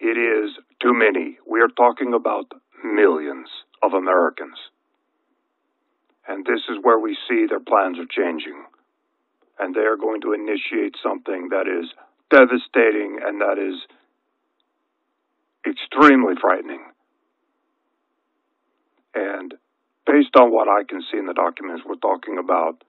It 0.00 0.16
is 0.16 0.56
too 0.80 0.94
many. 0.94 1.38
We 1.46 1.60
are 1.60 1.68
talking 1.68 2.14
about 2.14 2.52
millions 2.82 3.48
of 3.82 3.92
Americans. 3.92 4.56
And 6.26 6.44
this 6.44 6.60
is 6.68 6.78
where 6.82 6.98
we 6.98 7.16
see 7.28 7.46
their 7.48 7.60
plans 7.60 7.98
are 7.98 8.08
changing. 8.08 8.64
And 9.58 9.74
they 9.74 9.80
are 9.80 9.96
going 9.96 10.20
to 10.22 10.32
initiate 10.32 10.96
something 11.02 11.48
that 11.50 11.66
is 11.68 11.90
devastating 12.30 13.18
and 13.22 13.40
that 13.40 13.58
is 13.58 13.82
extremely 15.66 16.34
frightening. 16.40 16.80
And 19.14 19.54
based 20.06 20.36
on 20.36 20.52
what 20.52 20.68
I 20.68 20.84
can 20.84 21.02
see 21.10 21.18
in 21.18 21.26
the 21.26 21.34
documents, 21.34 21.82
we're 21.86 21.96
talking 21.96 22.38
about 22.38 22.82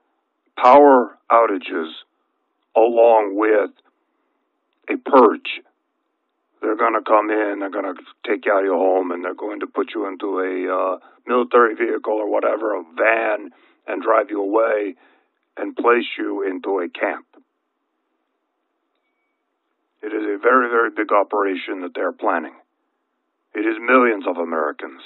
power 0.56 1.18
outages 1.30 1.90
along 2.76 3.36
with 3.36 3.70
a 4.88 4.96
purge. 5.10 5.60
They're 6.60 6.76
going 6.76 6.94
to 6.94 7.02
come 7.02 7.30
in, 7.30 7.58
they're 7.58 7.70
going 7.70 7.94
to 7.96 8.00
take 8.26 8.46
you 8.46 8.52
out 8.52 8.60
of 8.60 8.64
your 8.64 8.76
home, 8.76 9.10
and 9.10 9.24
they're 9.24 9.34
going 9.34 9.60
to 9.60 9.66
put 9.66 9.90
you 9.94 10.06
into 10.06 10.38
a 10.38 10.72
uh, 10.72 10.98
military 11.26 11.74
vehicle 11.74 12.12
or 12.12 12.30
whatever, 12.30 12.76
a 12.76 12.82
van, 12.96 13.50
and 13.86 14.02
drive 14.02 14.30
you 14.30 14.40
away 14.40 14.94
and 15.56 15.76
place 15.76 16.06
you 16.16 16.46
into 16.48 16.78
a 16.78 16.88
camp. 16.88 17.26
It 20.02 20.12
is 20.12 20.22
a 20.22 20.38
very, 20.38 20.68
very 20.68 20.90
big 20.90 21.12
operation 21.12 21.82
that 21.82 21.94
they're 21.94 22.12
planning. 22.12 22.54
It 23.54 23.60
is 23.60 23.76
millions 23.80 24.24
of 24.26 24.36
Americans. 24.36 25.00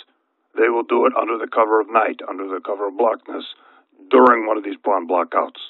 They 0.56 0.68
will 0.68 0.84
do 0.84 1.06
it 1.06 1.12
under 1.14 1.38
the 1.38 1.46
cover 1.46 1.80
of 1.80 1.88
night, 1.90 2.20
under 2.28 2.48
the 2.48 2.60
cover 2.64 2.88
of 2.88 2.96
blackness, 2.96 3.44
during 4.10 4.46
one 4.46 4.56
of 4.56 4.64
these 4.64 4.80
planned 4.82 5.08
blackouts. 5.08 5.60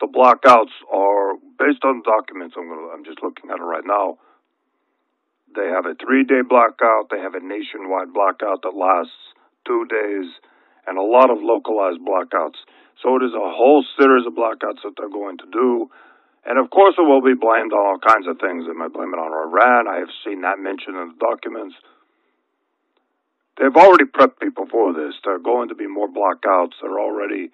The 0.00 0.06
blackouts 0.06 0.74
are 0.92 1.34
based 1.58 1.82
on 1.82 2.02
documents. 2.06 2.54
I'm, 2.56 2.68
gonna, 2.68 2.88
I'm 2.94 3.04
just 3.04 3.22
looking 3.22 3.50
at 3.50 3.58
it 3.58 3.66
right 3.66 3.84
now. 3.84 4.18
They 5.54 5.66
have 5.66 5.86
a 5.86 5.94
three 5.98 6.22
day 6.22 6.42
blackout. 6.46 7.10
They 7.10 7.18
have 7.18 7.34
a 7.34 7.42
nationwide 7.42 8.12
blackout 8.14 8.62
that 8.62 8.78
lasts 8.78 9.34
two 9.66 9.86
days 9.90 10.30
and 10.86 10.96
a 10.96 11.02
lot 11.02 11.30
of 11.30 11.38
localized 11.42 12.00
blackouts. 12.00 12.62
So 13.02 13.16
it 13.16 13.22
is 13.26 13.34
a 13.34 13.50
whole 13.50 13.84
series 13.98 14.26
of 14.26 14.34
blackouts 14.34 14.82
that 14.82 14.94
they're 14.96 15.10
going 15.10 15.38
to 15.38 15.48
do. 15.50 15.90
And 16.46 16.58
of 16.58 16.70
course, 16.70 16.94
it 16.96 17.02
will 17.02 17.22
be 17.22 17.34
blamed 17.34 17.72
on 17.72 17.82
all 17.82 17.98
kinds 17.98 18.26
of 18.26 18.38
things. 18.38 18.64
They 18.66 18.72
might 18.72 18.92
blame 18.92 19.12
it 19.12 19.20
on 19.20 19.34
Iran. 19.34 19.88
I 19.88 19.98
have 19.98 20.14
seen 20.24 20.42
that 20.42 20.58
mentioned 20.58 20.96
in 20.96 21.12
the 21.12 21.20
documents. 21.20 21.74
They've 23.58 23.74
already 23.74 24.04
prepped 24.04 24.38
people 24.40 24.66
for 24.70 24.92
this. 24.92 25.14
There 25.24 25.34
are 25.34 25.40
going 25.40 25.68
to 25.70 25.74
be 25.74 25.86
more 25.86 26.08
blackouts. 26.08 26.74
They're 26.80 27.00
already 27.00 27.50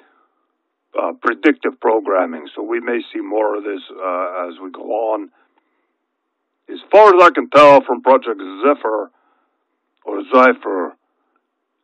uh, 0.98 1.12
predictive 1.20 1.80
programming, 1.80 2.48
so 2.54 2.62
we 2.62 2.80
may 2.80 3.00
see 3.12 3.20
more 3.20 3.56
of 3.56 3.64
this 3.64 3.80
uh, 3.90 4.48
as 4.48 4.54
we 4.62 4.70
go 4.70 5.12
on. 5.12 5.30
As 6.70 6.78
far 6.90 7.14
as 7.14 7.22
I 7.22 7.30
can 7.30 7.48
tell 7.50 7.82
from 7.82 8.02
Project 8.02 8.40
Zephyr 8.62 9.10
or 10.04 10.22
Zypher, 10.32 10.92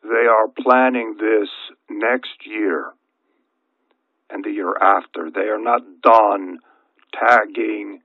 they 0.02 0.26
are 0.26 0.48
planning 0.58 1.16
this 1.18 1.48
next 1.88 2.46
year 2.46 2.92
and 4.30 4.44
the 4.44 4.50
year 4.50 4.74
after. 4.76 5.30
They 5.30 5.48
are 5.48 5.62
not 5.62 5.82
done 6.02 6.58
tagging 7.12 8.00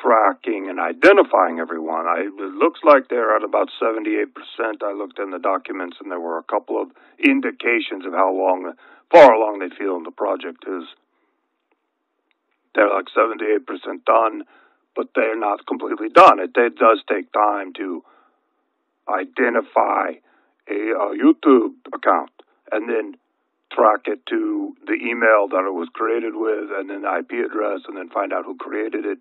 tracking 0.00 0.68
and 0.68 0.78
identifying 0.80 1.58
everyone. 1.58 2.06
I, 2.06 2.28
it 2.28 2.54
looks 2.54 2.80
like 2.84 3.08
they're 3.08 3.34
at 3.36 3.44
about 3.44 3.68
78%. 3.80 4.26
I 4.82 4.92
looked 4.92 5.18
in 5.18 5.30
the 5.30 5.38
documents 5.38 5.96
and 6.00 6.10
there 6.10 6.20
were 6.20 6.38
a 6.38 6.42
couple 6.42 6.80
of 6.80 6.88
indications 7.18 8.06
of 8.06 8.12
how 8.12 8.32
long, 8.32 8.72
far 9.10 9.32
along 9.32 9.58
they 9.58 9.74
feel 9.74 9.96
in 9.96 10.04
the 10.04 10.10
project 10.10 10.64
is. 10.66 10.84
They're 12.74 12.92
like 12.92 13.06
78% 13.16 14.04
done, 14.04 14.44
but 14.94 15.08
they're 15.14 15.38
not 15.38 15.66
completely 15.66 16.10
done. 16.10 16.38
It, 16.38 16.50
it 16.56 16.76
does 16.76 17.02
take 17.08 17.32
time 17.32 17.72
to 17.74 18.04
identify 19.08 20.12
a, 20.68 20.74
a 20.74 21.16
YouTube 21.16 21.74
account 21.92 22.30
and 22.70 22.88
then 22.88 23.16
track 23.72 24.02
it 24.06 24.24
to 24.26 24.74
the 24.86 24.94
email 24.94 25.48
that 25.48 25.66
it 25.66 25.74
was 25.74 25.88
created 25.92 26.34
with 26.34 26.70
and 26.76 26.88
then 26.88 27.02
the 27.02 27.18
IP 27.18 27.44
address 27.44 27.80
and 27.86 27.96
then 27.96 28.08
find 28.08 28.32
out 28.32 28.44
who 28.44 28.56
created 28.56 29.04
it 29.04 29.18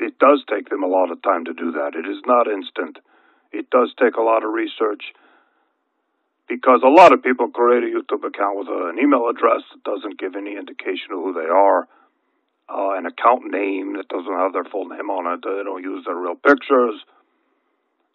it 0.00 0.18
does 0.18 0.42
take 0.48 0.70
them 0.70 0.82
a 0.82 0.88
lot 0.88 1.10
of 1.10 1.22
time 1.22 1.44
to 1.44 1.52
do 1.52 1.72
that. 1.72 1.94
It 1.94 2.08
is 2.08 2.22
not 2.26 2.48
instant. 2.48 2.98
It 3.52 3.68
does 3.70 3.92
take 4.00 4.16
a 4.16 4.22
lot 4.22 4.44
of 4.44 4.52
research 4.52 5.12
because 6.48 6.80
a 6.82 6.90
lot 6.90 7.12
of 7.12 7.22
people 7.22 7.48
create 7.48 7.84
a 7.84 7.94
YouTube 7.94 8.26
account 8.26 8.58
with 8.58 8.68
an 8.68 8.98
email 8.98 9.28
address 9.28 9.62
that 9.70 9.84
doesn't 9.84 10.18
give 10.18 10.34
any 10.34 10.56
indication 10.56 11.12
of 11.12 11.22
who 11.22 11.32
they 11.32 11.46
are, 11.46 11.86
uh, 12.68 12.98
an 12.98 13.06
account 13.06 13.50
name 13.50 13.94
that 13.94 14.08
doesn't 14.08 14.40
have 14.40 14.52
their 14.52 14.64
full 14.64 14.88
name 14.88 15.10
on 15.10 15.30
it. 15.34 15.44
They 15.44 15.62
don't 15.62 15.82
use 15.82 16.04
their 16.06 16.16
real 16.16 16.34
pictures. 16.34 16.98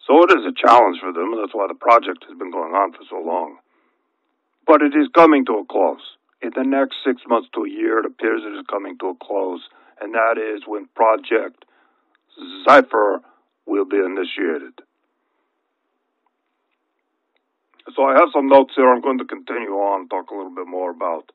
So 0.06 0.22
it 0.22 0.30
is 0.38 0.44
a 0.46 0.54
challenge 0.54 1.00
for 1.00 1.12
them, 1.12 1.32
and 1.32 1.42
that's 1.42 1.54
why 1.54 1.66
the 1.66 1.74
project 1.74 2.24
has 2.28 2.38
been 2.38 2.50
going 2.50 2.74
on 2.74 2.92
for 2.92 3.04
so 3.08 3.20
long. 3.20 3.58
But 4.66 4.82
it 4.82 4.94
is 4.94 5.08
coming 5.14 5.44
to 5.46 5.62
a 5.62 5.66
close. 5.66 6.02
In 6.42 6.50
the 6.54 6.64
next 6.64 6.96
six 7.04 7.22
months 7.26 7.48
to 7.54 7.64
a 7.64 7.70
year, 7.70 8.00
it 8.00 8.06
appears 8.06 8.42
it 8.44 8.58
is 8.58 8.66
coming 8.70 8.98
to 8.98 9.14
a 9.14 9.16
close, 9.16 9.62
and 10.00 10.14
that 10.14 10.36
is 10.38 10.62
when 10.66 10.88
Project 10.94 11.64
Zypher 12.66 13.20
will 13.66 13.84
be 13.84 13.96
initiated. 13.96 14.74
So 17.94 18.04
I 18.04 18.14
have 18.14 18.28
some 18.32 18.48
notes 18.48 18.72
here. 18.76 18.92
I'm 18.92 19.00
going 19.00 19.18
to 19.18 19.24
continue 19.24 19.70
on, 19.70 20.08
talk 20.08 20.30
a 20.30 20.34
little 20.34 20.54
bit 20.54 20.66
more 20.66 20.90
about 20.90 21.30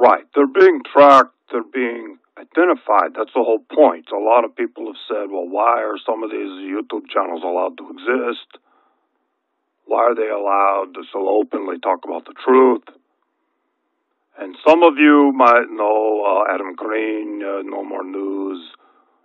Right. 0.00 0.24
They're 0.34 0.46
being 0.46 0.80
tracked, 0.90 1.34
they're 1.52 1.62
being 1.62 2.18
identified. 2.38 3.12
That's 3.14 3.34
the 3.34 3.44
whole 3.44 3.58
point. 3.70 4.06
A 4.10 4.16
lot 4.18 4.46
of 4.46 4.56
people 4.56 4.86
have 4.86 4.96
said, 5.06 5.28
well, 5.30 5.46
why 5.46 5.82
are 5.82 5.98
some 6.06 6.22
of 6.22 6.30
these 6.30 6.48
YouTube 6.64 7.04
channels 7.12 7.42
allowed 7.44 7.76
to 7.76 7.90
exist? 7.90 8.48
Why 9.84 10.00
are 10.04 10.14
they 10.14 10.30
allowed 10.30 10.94
to 10.94 11.02
so 11.12 11.28
openly 11.28 11.78
talk 11.80 12.00
about 12.04 12.24
the 12.24 12.32
truth? 12.32 12.84
Some 14.70 14.84
of 14.84 15.02
you 15.02 15.32
might 15.34 15.66
know 15.66 16.22
uh, 16.22 16.54
Adam 16.54 16.78
Green, 16.78 17.42
uh, 17.42 17.66
Know 17.66 17.82
More 17.82 18.06
News, 18.06 18.62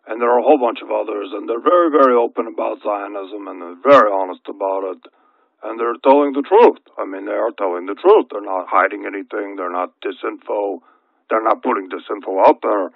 and 0.07 0.19
there 0.19 0.33
are 0.33 0.41
a 0.41 0.41
whole 0.41 0.57
bunch 0.57 0.81
of 0.81 0.89
others, 0.89 1.29
and 1.37 1.45
they're 1.45 1.61
very, 1.61 1.93
very 1.93 2.17
open 2.17 2.49
about 2.49 2.81
Zionism, 2.81 3.45
and 3.45 3.61
they're 3.61 3.77
very 3.85 4.09
honest 4.09 4.41
about 4.49 4.97
it, 4.97 5.05
and 5.61 5.77
they're 5.77 6.01
telling 6.01 6.33
the 6.33 6.41
truth. 6.41 6.81
I 6.97 7.05
mean, 7.05 7.29
they 7.29 7.37
are 7.37 7.53
telling 7.53 7.85
the 7.85 7.93
truth. 7.93 8.33
They're 8.33 8.41
not 8.41 8.65
hiding 8.73 9.05
anything. 9.05 9.53
They're 9.53 9.69
not 9.69 9.93
disinfo. 10.01 10.81
They're 11.29 11.45
not 11.45 11.61
putting 11.61 11.93
disinfo 11.93 12.41
out 12.41 12.65
there. 12.65 12.89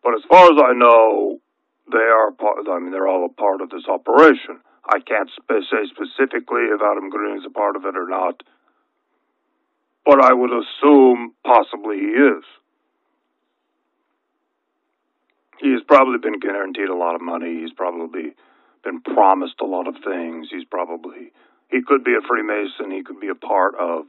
But 0.00 0.16
as 0.16 0.24
far 0.24 0.48
as 0.48 0.56
I 0.56 0.72
know, 0.72 1.44
they 1.92 2.08
are 2.08 2.32
part. 2.32 2.64
I 2.72 2.80
mean, 2.80 2.90
they're 2.90 3.08
all 3.08 3.28
a 3.28 3.36
part 3.36 3.60
of 3.60 3.68
this 3.68 3.84
operation. 3.84 4.64
I 4.88 4.96
can't 5.04 5.28
say 5.28 5.84
specifically 5.92 6.72
if 6.72 6.80
Adam 6.80 7.12
Green 7.12 7.36
is 7.36 7.44
a 7.44 7.52
part 7.52 7.76
of 7.76 7.84
it 7.84 8.00
or 8.00 8.08
not 8.08 8.40
but 10.04 10.22
I 10.22 10.32
would 10.32 10.50
assume 10.50 11.34
possibly 11.44 11.98
he 11.98 12.12
is. 12.12 12.44
He 15.60 15.72
has 15.72 15.82
probably 15.86 16.18
been 16.18 16.40
guaranteed 16.40 16.88
a 16.88 16.96
lot 16.96 17.14
of 17.14 17.22
money. 17.22 17.60
He's 17.60 17.72
probably 17.72 18.34
been 18.82 19.00
promised 19.00 19.60
a 19.60 19.64
lot 19.64 19.88
of 19.88 19.94
things. 20.04 20.48
He's 20.50 20.64
probably, 20.64 21.32
he 21.70 21.80
could 21.82 22.04
be 22.04 22.12
a 22.12 22.26
Freemason. 22.26 22.90
He 22.90 23.02
could 23.02 23.20
be 23.20 23.28
a 23.28 23.34
part 23.34 23.74
of 23.76 24.04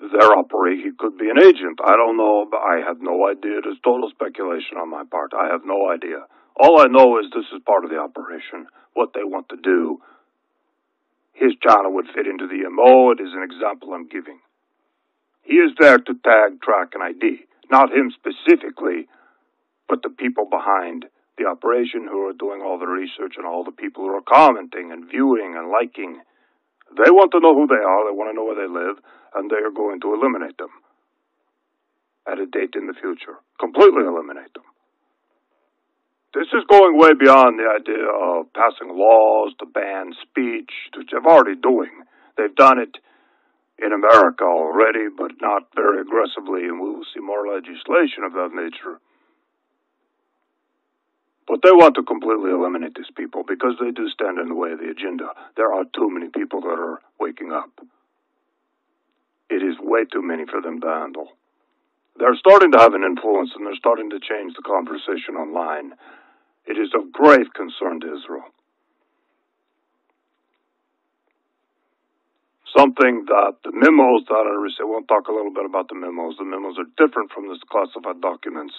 their 0.00 0.32
operation. 0.32 0.84
He 0.84 0.92
could 0.96 1.18
be 1.18 1.28
an 1.28 1.38
agent. 1.38 1.78
I 1.84 1.96
don't 1.96 2.16
know. 2.16 2.48
I 2.54 2.80
have 2.86 3.00
no 3.00 3.28
idea. 3.28 3.58
It 3.58 3.68
is 3.68 3.76
total 3.84 4.08
speculation 4.10 4.78
on 4.80 4.88
my 4.90 5.04
part. 5.04 5.32
I 5.34 5.48
have 5.52 5.64
no 5.64 5.90
idea. 5.90 6.24
All 6.56 6.80
I 6.80 6.86
know 6.86 7.18
is 7.18 7.26
this 7.34 7.44
is 7.54 7.60
part 7.66 7.84
of 7.84 7.90
the 7.90 7.98
operation, 7.98 8.66
what 8.94 9.10
they 9.12 9.24
want 9.24 9.48
to 9.50 9.56
do. 9.56 10.00
His 11.34 11.52
channel 11.60 11.92
would 11.94 12.06
fit 12.14 12.26
into 12.26 12.46
the 12.46 12.68
MO. 12.70 13.10
It 13.10 13.20
is 13.20 13.32
an 13.34 13.42
example 13.42 13.92
I'm 13.92 14.06
giving. 14.06 14.38
He 15.44 15.56
is 15.56 15.72
there 15.78 15.98
to 15.98 16.14
tag, 16.24 16.60
track, 16.62 16.94
and 16.94 17.02
ID. 17.02 17.46
Not 17.70 17.92
him 17.92 18.12
specifically, 18.12 19.08
but 19.88 20.02
the 20.02 20.10
people 20.10 20.46
behind 20.50 21.06
the 21.36 21.46
operation 21.46 22.06
who 22.08 22.26
are 22.28 22.32
doing 22.32 22.62
all 22.62 22.78
the 22.78 22.86
research 22.86 23.34
and 23.36 23.46
all 23.46 23.64
the 23.64 23.72
people 23.72 24.04
who 24.04 24.14
are 24.14 24.22
commenting 24.22 24.92
and 24.92 25.10
viewing 25.10 25.54
and 25.56 25.70
liking. 25.70 26.20
They 26.96 27.10
want 27.10 27.32
to 27.32 27.40
know 27.40 27.54
who 27.54 27.66
they 27.66 27.82
are, 27.82 28.06
they 28.06 28.16
want 28.16 28.30
to 28.30 28.36
know 28.36 28.44
where 28.44 28.60
they 28.60 28.72
live, 28.72 29.02
and 29.34 29.50
they 29.50 29.60
are 29.60 29.74
going 29.74 30.00
to 30.00 30.14
eliminate 30.14 30.58
them 30.58 30.70
at 32.26 32.38
a 32.38 32.46
date 32.46 32.74
in 32.74 32.86
the 32.86 32.94
future. 32.94 33.36
Completely 33.58 34.04
eliminate 34.04 34.54
them. 34.54 34.64
This 36.34 36.48
is 36.52 36.64
going 36.68 36.98
way 36.98 37.14
beyond 37.14 37.58
the 37.58 37.70
idea 37.70 38.06
of 38.10 38.52
passing 38.54 38.90
laws 38.90 39.52
to 39.60 39.66
ban 39.66 40.14
speech, 40.22 40.70
which 40.96 41.08
they're 41.12 41.24
already 41.24 41.60
doing. 41.60 42.02
They've 42.36 42.54
done 42.54 42.78
it 42.78 42.96
in 43.78 43.92
America 43.92 44.44
already, 44.44 45.08
but 45.08 45.32
not 45.40 45.68
very 45.74 46.00
aggressively, 46.00 46.64
and 46.64 46.80
we 46.80 46.90
will 46.90 47.04
see 47.12 47.20
more 47.20 47.46
legislation 47.46 48.22
of 48.24 48.32
that 48.32 48.50
nature. 48.54 49.00
But 51.46 51.60
they 51.62 51.72
want 51.72 51.94
to 51.96 52.02
completely 52.02 52.50
eliminate 52.50 52.94
these 52.94 53.10
people 53.16 53.42
because 53.46 53.74
they 53.78 53.90
do 53.90 54.08
stand 54.08 54.38
in 54.38 54.48
the 54.48 54.54
way 54.54 54.72
of 54.72 54.78
the 54.78 54.90
agenda. 54.90 55.28
There 55.56 55.72
are 55.72 55.84
too 55.94 56.08
many 56.08 56.28
people 56.30 56.60
that 56.62 56.78
are 56.78 57.00
waking 57.20 57.52
up. 57.52 57.70
It 59.50 59.62
is 59.62 59.76
way 59.78 60.04
too 60.10 60.22
many 60.22 60.46
for 60.46 60.62
them 60.62 60.80
to 60.80 60.86
handle. 60.86 61.28
They're 62.16 62.36
starting 62.36 62.72
to 62.72 62.78
have 62.78 62.94
an 62.94 63.04
influence 63.04 63.50
and 63.54 63.66
they're 63.66 63.76
starting 63.76 64.08
to 64.10 64.20
change 64.20 64.54
the 64.56 64.62
conversation 64.62 65.36
online. 65.36 65.92
It 66.64 66.78
is 66.78 66.94
of 66.94 67.12
grave 67.12 67.52
concern 67.54 68.00
to 68.00 68.16
Israel. 68.16 68.48
Something 72.76 73.24
that 73.30 73.62
the 73.62 73.70
memos 73.70 74.26
that 74.26 74.42
I 74.50 74.54
received, 74.58 74.90
we'll 74.90 75.06
talk 75.06 75.28
a 75.28 75.32
little 75.32 75.54
bit 75.54 75.64
about 75.64 75.86
the 75.88 75.94
memos. 75.94 76.34
The 76.38 76.44
memos 76.44 76.74
are 76.74 76.90
different 76.98 77.30
from 77.30 77.46
the 77.46 77.54
classified 77.70 78.20
documents. 78.20 78.74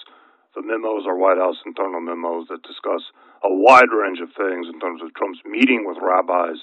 The 0.54 0.62
memos 0.62 1.08
are 1.08 1.16
White 1.16 1.38
House 1.38 1.56
internal 1.66 2.02
memos 2.02 2.48
that 2.50 2.64
discuss 2.64 3.08
a 3.44 3.48
wide 3.48 3.92
range 3.96 4.20
of 4.20 4.36
things 4.36 4.68
in 4.68 4.80
terms 4.80 5.02
of 5.02 5.16
Trump's 5.16 5.40
meeting 5.46 5.88
with 5.88 5.96
rabbis, 6.04 6.60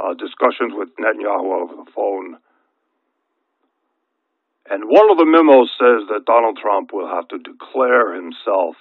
uh, 0.00 0.14
discussions 0.14 0.72
with 0.72 0.88
Netanyahu 0.96 1.52
over 1.52 1.76
the 1.76 1.90
phone. 1.92 2.40
And 4.70 4.84
one 4.88 5.10
of 5.10 5.18
the 5.18 5.28
memos 5.28 5.68
says 5.76 6.08
that 6.08 6.24
Donald 6.24 6.56
Trump 6.56 6.92
will 6.92 7.08
have 7.08 7.28
to 7.28 7.38
declare 7.38 8.14
himself 8.14 8.76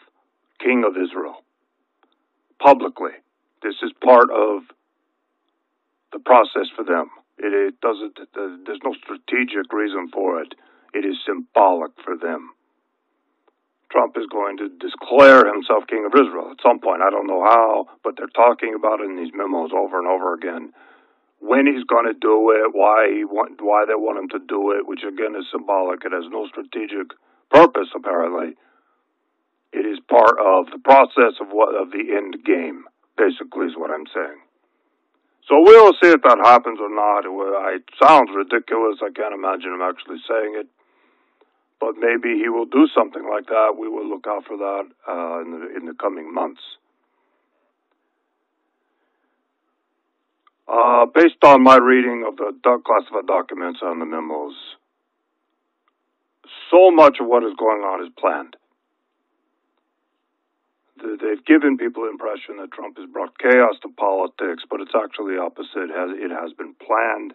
king 0.59 0.83
of 0.87 0.95
Israel 0.95 1.43
publicly. 2.59 3.11
This 3.61 3.75
is 3.83 3.91
part 4.01 4.31
of 4.31 4.63
the 6.11 6.19
process 6.19 6.71
for 6.75 6.83
them. 6.83 7.09
It, 7.37 7.53
it 7.53 7.81
doesn't. 7.81 8.17
There's 8.33 8.83
no 8.83 8.95
strategic 9.03 9.71
reason 9.71 10.09
for 10.13 10.41
it. 10.41 10.55
It 10.93 11.05
is 11.05 11.17
symbolic 11.25 11.91
for 12.03 12.15
them. 12.15 12.51
Trump 13.91 14.17
is 14.17 14.25
going 14.31 14.57
to 14.57 14.69
declare 14.69 15.45
himself 15.45 15.87
king 15.87 16.05
of 16.05 16.13
Israel 16.15 16.51
at 16.51 16.63
some 16.63 16.79
point. 16.79 17.01
I 17.01 17.09
don't 17.09 17.27
know 17.27 17.43
how, 17.43 17.87
but 18.03 18.15
they're 18.17 18.27
talking 18.33 18.73
about 18.75 18.99
it 18.99 19.05
in 19.05 19.15
these 19.15 19.33
memos 19.33 19.71
over 19.75 19.99
and 19.99 20.07
over 20.07 20.33
again. 20.33 20.73
When 21.39 21.67
he's 21.67 21.83
going 21.83 22.05
to 22.05 22.17
do 22.17 22.51
it, 22.51 22.73
why 22.73 23.11
he 23.13 23.23
want, 23.23 23.61
why 23.61 23.85
they 23.85 23.95
want 23.95 24.19
him 24.19 24.29
to 24.29 24.39
do 24.47 24.71
it, 24.71 24.87
which 24.87 25.03
again 25.03 25.35
is 25.35 25.45
symbolic. 25.51 26.03
It 26.03 26.11
has 26.11 26.25
no 26.31 26.47
strategic 26.47 27.13
purpose 27.51 27.89
apparently. 27.95 28.55
It 29.71 29.85
is 29.85 29.99
part 30.09 30.39
of 30.39 30.71
the 30.71 30.79
process 30.83 31.35
of 31.39 31.51
what 31.51 31.75
of 31.75 31.91
the 31.91 32.15
end 32.15 32.43
game. 32.43 32.85
Basically, 33.17 33.67
is 33.67 33.77
what 33.77 33.91
I'm 33.91 34.07
saying. 34.13 34.39
So 35.47 35.61
we'll 35.61 35.93
see 36.01 36.09
if 36.09 36.21
that 36.23 36.39
happens 36.43 36.79
or 36.81 36.89
not. 36.89 37.25
It, 37.75 37.83
sounds 38.01 38.29
ridiculous. 38.35 38.97
I 39.01 39.11
can't 39.13 39.33
imagine 39.33 39.73
him 39.73 39.81
actually 39.81 40.17
saying 40.27 40.55
it. 40.57 40.67
But 41.79 41.95
maybe 41.99 42.39
he 42.41 42.49
will 42.49 42.65
do 42.65 42.87
something 42.95 43.27
like 43.29 43.45
that. 43.47 43.75
We 43.77 43.87
will 43.87 44.07
look 44.07 44.25
out 44.27 44.45
for 44.47 44.57
that 44.57 44.85
uh, 45.07 45.41
in, 45.41 45.51
the, 45.51 45.77
in 45.77 45.85
the 45.85 45.93
coming 45.93 46.33
months. 46.33 46.61
Uh, 50.67 51.05
based 51.13 51.43
on 51.43 51.61
my 51.61 51.77
reading 51.77 52.25
of 52.27 52.37
the 52.37 52.51
classified 52.83 53.27
documents 53.27 53.79
and 53.83 54.01
the 54.01 54.05
memos, 54.05 54.55
so 56.71 56.89
much 56.89 57.17
of 57.21 57.27
what 57.27 57.43
is 57.43 57.53
going 57.59 57.81
on 57.81 58.03
is 58.03 58.11
planned. 58.17 58.55
They've 61.05 61.45
given 61.45 61.77
people 61.77 62.03
the 62.03 62.09
impression 62.09 62.57
that 62.57 62.71
Trump 62.73 62.97
has 62.97 63.09
brought 63.09 63.37
chaos 63.37 63.77
to 63.83 63.89
politics, 63.93 64.63
but 64.69 64.81
it's 64.81 64.97
actually 64.97 65.35
the 65.35 65.41
opposite. 65.41 65.93
It 65.93 66.31
has, 66.31 66.53
been 66.57 66.73
planned. 66.81 67.33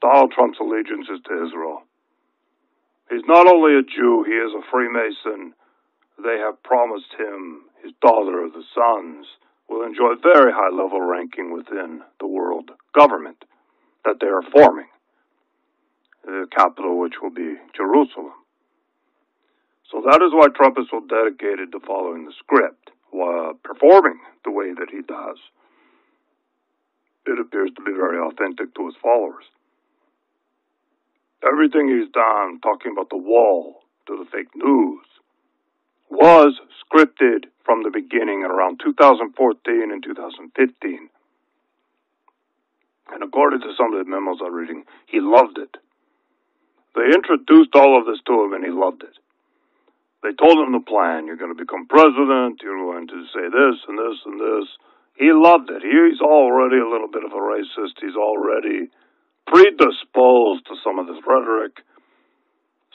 Donald 0.00 0.32
Trump's 0.32 0.58
allegiance 0.60 1.08
is 1.10 1.20
to 1.26 1.46
Israel. 1.46 1.82
He's 3.10 3.26
not 3.26 3.50
only 3.50 3.74
a 3.74 3.82
Jew, 3.82 4.22
he 4.22 4.34
is 4.38 4.54
a 4.54 4.62
Freemason. 4.70 5.52
They 6.22 6.38
have 6.38 6.62
promised 6.62 7.10
him 7.18 7.66
his 7.82 7.92
daughter, 8.00 8.46
the 8.46 8.62
sons, 8.74 9.26
will 9.68 9.82
enjoy 9.82 10.14
very 10.22 10.52
high 10.52 10.70
level 10.70 11.00
ranking 11.00 11.52
within 11.52 12.02
the 12.20 12.26
world 12.26 12.70
government 12.94 13.44
that 14.04 14.16
they 14.20 14.26
are 14.26 14.42
forming, 14.52 14.88
the 16.24 16.46
capital 16.54 16.98
which 16.98 17.14
will 17.20 17.30
be 17.30 17.56
Jerusalem. 17.76 18.32
So 19.90 20.00
that 20.06 20.22
is 20.22 20.32
why 20.32 20.46
Trump 20.54 20.78
is 20.78 20.86
so 20.90 21.00
dedicated 21.00 21.72
to 21.72 21.80
following 21.80 22.24
the 22.24 22.32
script, 22.38 22.90
while 23.10 23.54
performing 23.64 24.20
the 24.44 24.50
way 24.50 24.72
that 24.72 24.88
he 24.90 25.02
does. 25.02 25.38
It 27.26 27.38
appears 27.38 27.70
to 27.76 27.82
be 27.82 27.92
very 27.92 28.18
authentic 28.18 28.74
to 28.74 28.86
his 28.86 28.94
followers. 29.02 29.44
Everything 31.42 31.88
he's 31.88 32.10
done, 32.12 32.60
talking 32.60 32.92
about 32.92 33.10
the 33.10 33.16
wall 33.16 33.82
to 34.06 34.16
the 34.16 34.30
fake 34.30 34.54
news, 34.54 35.04
was 36.10 36.54
scripted 36.82 37.46
from 37.64 37.82
the 37.82 37.90
beginning 37.90 38.44
around 38.44 38.80
2014 38.84 39.90
and 39.92 40.02
2015. 40.02 41.08
And 43.12 43.22
according 43.22 43.60
to 43.60 43.74
some 43.76 43.92
of 43.92 44.04
the 44.04 44.10
memos 44.10 44.38
I'm 44.44 44.54
reading, 44.54 44.84
he 45.06 45.20
loved 45.20 45.58
it. 45.58 45.76
They 46.94 47.14
introduced 47.14 47.74
all 47.74 47.98
of 47.98 48.06
this 48.06 48.20
to 48.26 48.44
him 48.44 48.52
and 48.52 48.64
he 48.64 48.70
loved 48.70 49.02
it. 49.02 49.16
They 50.22 50.36
told 50.36 50.60
him 50.60 50.72
the 50.72 50.84
plan. 50.84 51.26
You're 51.26 51.40
going 51.40 51.54
to 51.54 51.58
become 51.58 51.88
president. 51.88 52.60
You're 52.62 52.92
going 52.92 53.08
to 53.08 53.24
say 53.32 53.48
this 53.48 53.76
and 53.88 53.96
this 53.96 54.18
and 54.26 54.36
this. 54.40 54.68
He 55.16 55.32
loved 55.32 55.70
it. 55.70 55.82
He's 55.82 56.20
already 56.20 56.76
a 56.76 56.88
little 56.88 57.08
bit 57.08 57.24
of 57.24 57.32
a 57.32 57.40
racist. 57.40 58.00
He's 58.00 58.16
already 58.16 58.88
predisposed 59.46 60.66
to 60.68 60.76
some 60.84 60.98
of 60.98 61.06
this 61.06 61.20
rhetoric. 61.26 61.80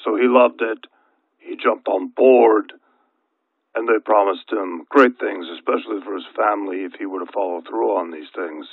So 0.03 0.15
he 0.15 0.29
loved 0.29 0.61
it. 0.61 0.85
He 1.39 1.57
jumped 1.57 1.87
on 1.87 2.09
board. 2.15 2.73
And 3.75 3.87
they 3.89 3.99
promised 4.05 4.49
him 4.51 4.85
great 4.89 5.19
things, 5.19 5.47
especially 5.57 5.99
for 6.05 6.15
his 6.15 6.25
family, 6.37 6.85
if 6.85 6.93
he 6.97 7.05
were 7.05 7.25
to 7.25 7.31
follow 7.33 7.61
through 7.61 7.97
on 7.97 8.11
these 8.11 8.29
things 8.33 8.65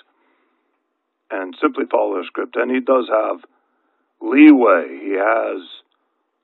and 1.31 1.57
simply 1.61 1.85
follow 1.91 2.15
their 2.15 2.25
script. 2.25 2.55
And 2.57 2.71
he 2.71 2.81
does 2.81 3.09
have 3.11 3.43
leeway. 4.21 5.01
He 5.03 5.17
has 5.19 5.61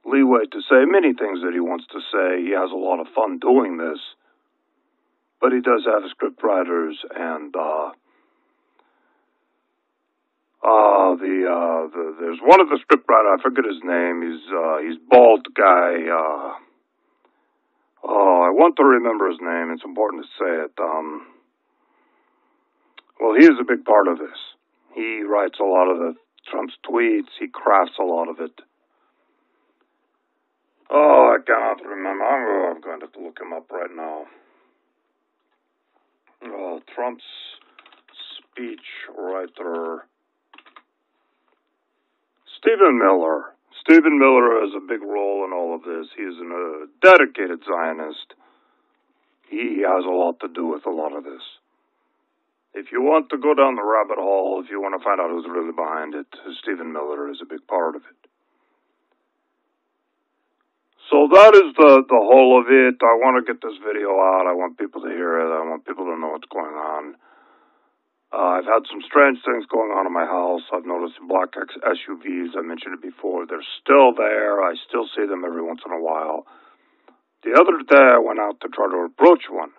leeway 0.08 0.46
to 0.50 0.60
say 0.62 0.84
many 0.84 1.12
things 1.12 1.40
that 1.42 1.52
he 1.52 1.60
wants 1.60 1.86
to 1.92 2.00
say. 2.12 2.42
He 2.42 2.50
has 2.50 2.70
a 2.70 2.76
lot 2.76 3.00
of 3.00 3.06
fun 3.14 3.38
doing 3.38 3.76
this, 3.76 4.00
but 5.40 5.52
he 5.52 5.60
does 5.60 5.84
have 5.86 6.02
script 6.10 6.42
writers 6.42 6.98
and 7.14 7.54
uh, 7.54 7.90
uh, 10.62 11.14
the, 11.14 11.46
uh, 11.46 11.86
the 11.94 12.16
there's 12.20 12.40
one 12.42 12.60
of 12.60 12.68
the 12.68 12.78
script 12.82 13.08
writers. 13.08 13.38
I 13.38 13.42
forget 13.42 13.64
his 13.64 13.82
name. 13.84 14.22
He's 14.22 14.42
uh, 14.50 14.78
he's 14.78 14.98
bald 15.08 15.46
guy. 15.54 16.02
Uh, 16.10 16.52
oh, 18.02 18.42
I 18.42 18.50
want 18.50 18.76
to 18.76 18.84
remember 18.84 19.30
his 19.30 19.40
name. 19.40 19.70
It's 19.72 19.84
important 19.84 20.24
to 20.24 20.28
say 20.34 20.52
it. 20.66 20.72
Um, 20.80 21.26
well, 23.20 23.34
he 23.38 23.46
is 23.46 23.58
a 23.60 23.64
big 23.64 23.84
part 23.84 24.08
of 24.08 24.18
this. 24.18 24.38
He 24.94 25.22
writes 25.22 25.58
a 25.60 25.64
lot 25.64 25.90
of 25.90 25.98
the 25.98 26.14
Trump's 26.50 26.74
tweets. 26.88 27.30
He 27.38 27.48
crafts 27.48 27.98
a 28.00 28.04
lot 28.04 28.28
of 28.28 28.40
it. 28.40 28.60
Oh, 30.90 31.36
I 31.36 31.44
cannot 31.44 31.84
remember. 31.84 32.24
I'm, 32.24 32.76
I'm 32.76 32.80
going 32.80 33.00
to 33.00 33.20
look 33.20 33.38
him 33.40 33.52
up 33.52 33.70
right 33.70 33.90
now. 33.94 34.24
Oh, 36.44 36.80
Trump's 36.94 37.24
speech 38.38 38.80
writer. 39.16 40.06
Stephen 42.58 42.98
Miller. 42.98 43.54
Stephen 43.80 44.18
Miller 44.18 44.60
has 44.60 44.70
a 44.76 44.86
big 44.86 45.02
role 45.02 45.44
in 45.44 45.52
all 45.52 45.74
of 45.74 45.82
this. 45.82 46.08
He 46.16 46.22
is 46.22 46.34
a 46.38 46.44
uh, 46.44 46.86
dedicated 47.02 47.60
Zionist. 47.68 48.34
He 49.48 49.82
has 49.86 50.04
a 50.04 50.10
lot 50.10 50.40
to 50.40 50.48
do 50.48 50.66
with 50.66 50.84
a 50.86 50.90
lot 50.90 51.16
of 51.16 51.24
this. 51.24 51.42
If 52.74 52.92
you 52.92 53.02
want 53.02 53.30
to 53.30 53.38
go 53.38 53.54
down 53.54 53.76
the 53.76 53.84
rabbit 53.84 54.18
hole, 54.18 54.62
if 54.62 54.70
you 54.70 54.80
want 54.80 55.00
to 55.00 55.04
find 55.04 55.20
out 55.20 55.30
who's 55.30 55.46
really 55.48 55.72
behind 55.72 56.14
it, 56.14 56.26
Stephen 56.62 56.92
Miller 56.92 57.30
is 57.30 57.38
a 57.42 57.46
big 57.46 57.66
part 57.66 57.96
of 57.96 58.02
it. 58.02 58.27
So 61.08 61.24
that 61.32 61.56
is 61.56 61.72
the, 61.72 62.04
the 62.04 62.20
whole 62.20 62.60
of 62.60 62.68
it. 62.68 63.00
I 63.00 63.16
want 63.16 63.40
to 63.40 63.48
get 63.48 63.64
this 63.64 63.80
video 63.80 64.12
out. 64.12 64.44
I 64.44 64.52
want 64.52 64.76
people 64.76 65.00
to 65.00 65.08
hear 65.08 65.40
it. 65.40 65.48
I 65.48 65.64
want 65.64 65.88
people 65.88 66.04
to 66.04 66.20
know 66.20 66.36
what's 66.36 66.52
going 66.52 66.76
on. 66.76 67.16
Uh, 68.28 68.60
I've 68.60 68.68
had 68.68 68.84
some 68.92 69.00
strange 69.08 69.40
things 69.40 69.64
going 69.72 69.88
on 69.88 70.04
in 70.04 70.12
my 70.12 70.28
house. 70.28 70.60
I've 70.68 70.84
noticed 70.84 71.16
black 71.24 71.56
SUVs. 71.56 72.52
I 72.52 72.60
mentioned 72.60 72.92
it 72.92 73.00
before. 73.00 73.48
They're 73.48 73.64
still 73.80 74.12
there. 74.12 74.60
I 74.60 74.76
still 74.84 75.08
see 75.16 75.24
them 75.24 75.48
every 75.48 75.64
once 75.64 75.80
in 75.80 75.96
a 75.96 76.02
while. 76.02 76.44
The 77.40 77.56
other 77.56 77.80
day, 77.88 78.04
I 78.04 78.20
went 78.20 78.36
out 78.36 78.60
to 78.60 78.68
try 78.68 78.84
to 78.92 79.08
approach 79.08 79.48
one, 79.48 79.72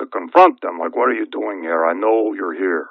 to 0.00 0.08
confront 0.08 0.64
them. 0.64 0.80
Like, 0.80 0.96
what 0.96 1.12
are 1.12 1.18
you 1.18 1.28
doing 1.28 1.60
here? 1.60 1.84
I 1.84 1.92
know 1.92 2.32
you're 2.32 2.56
here. 2.56 2.88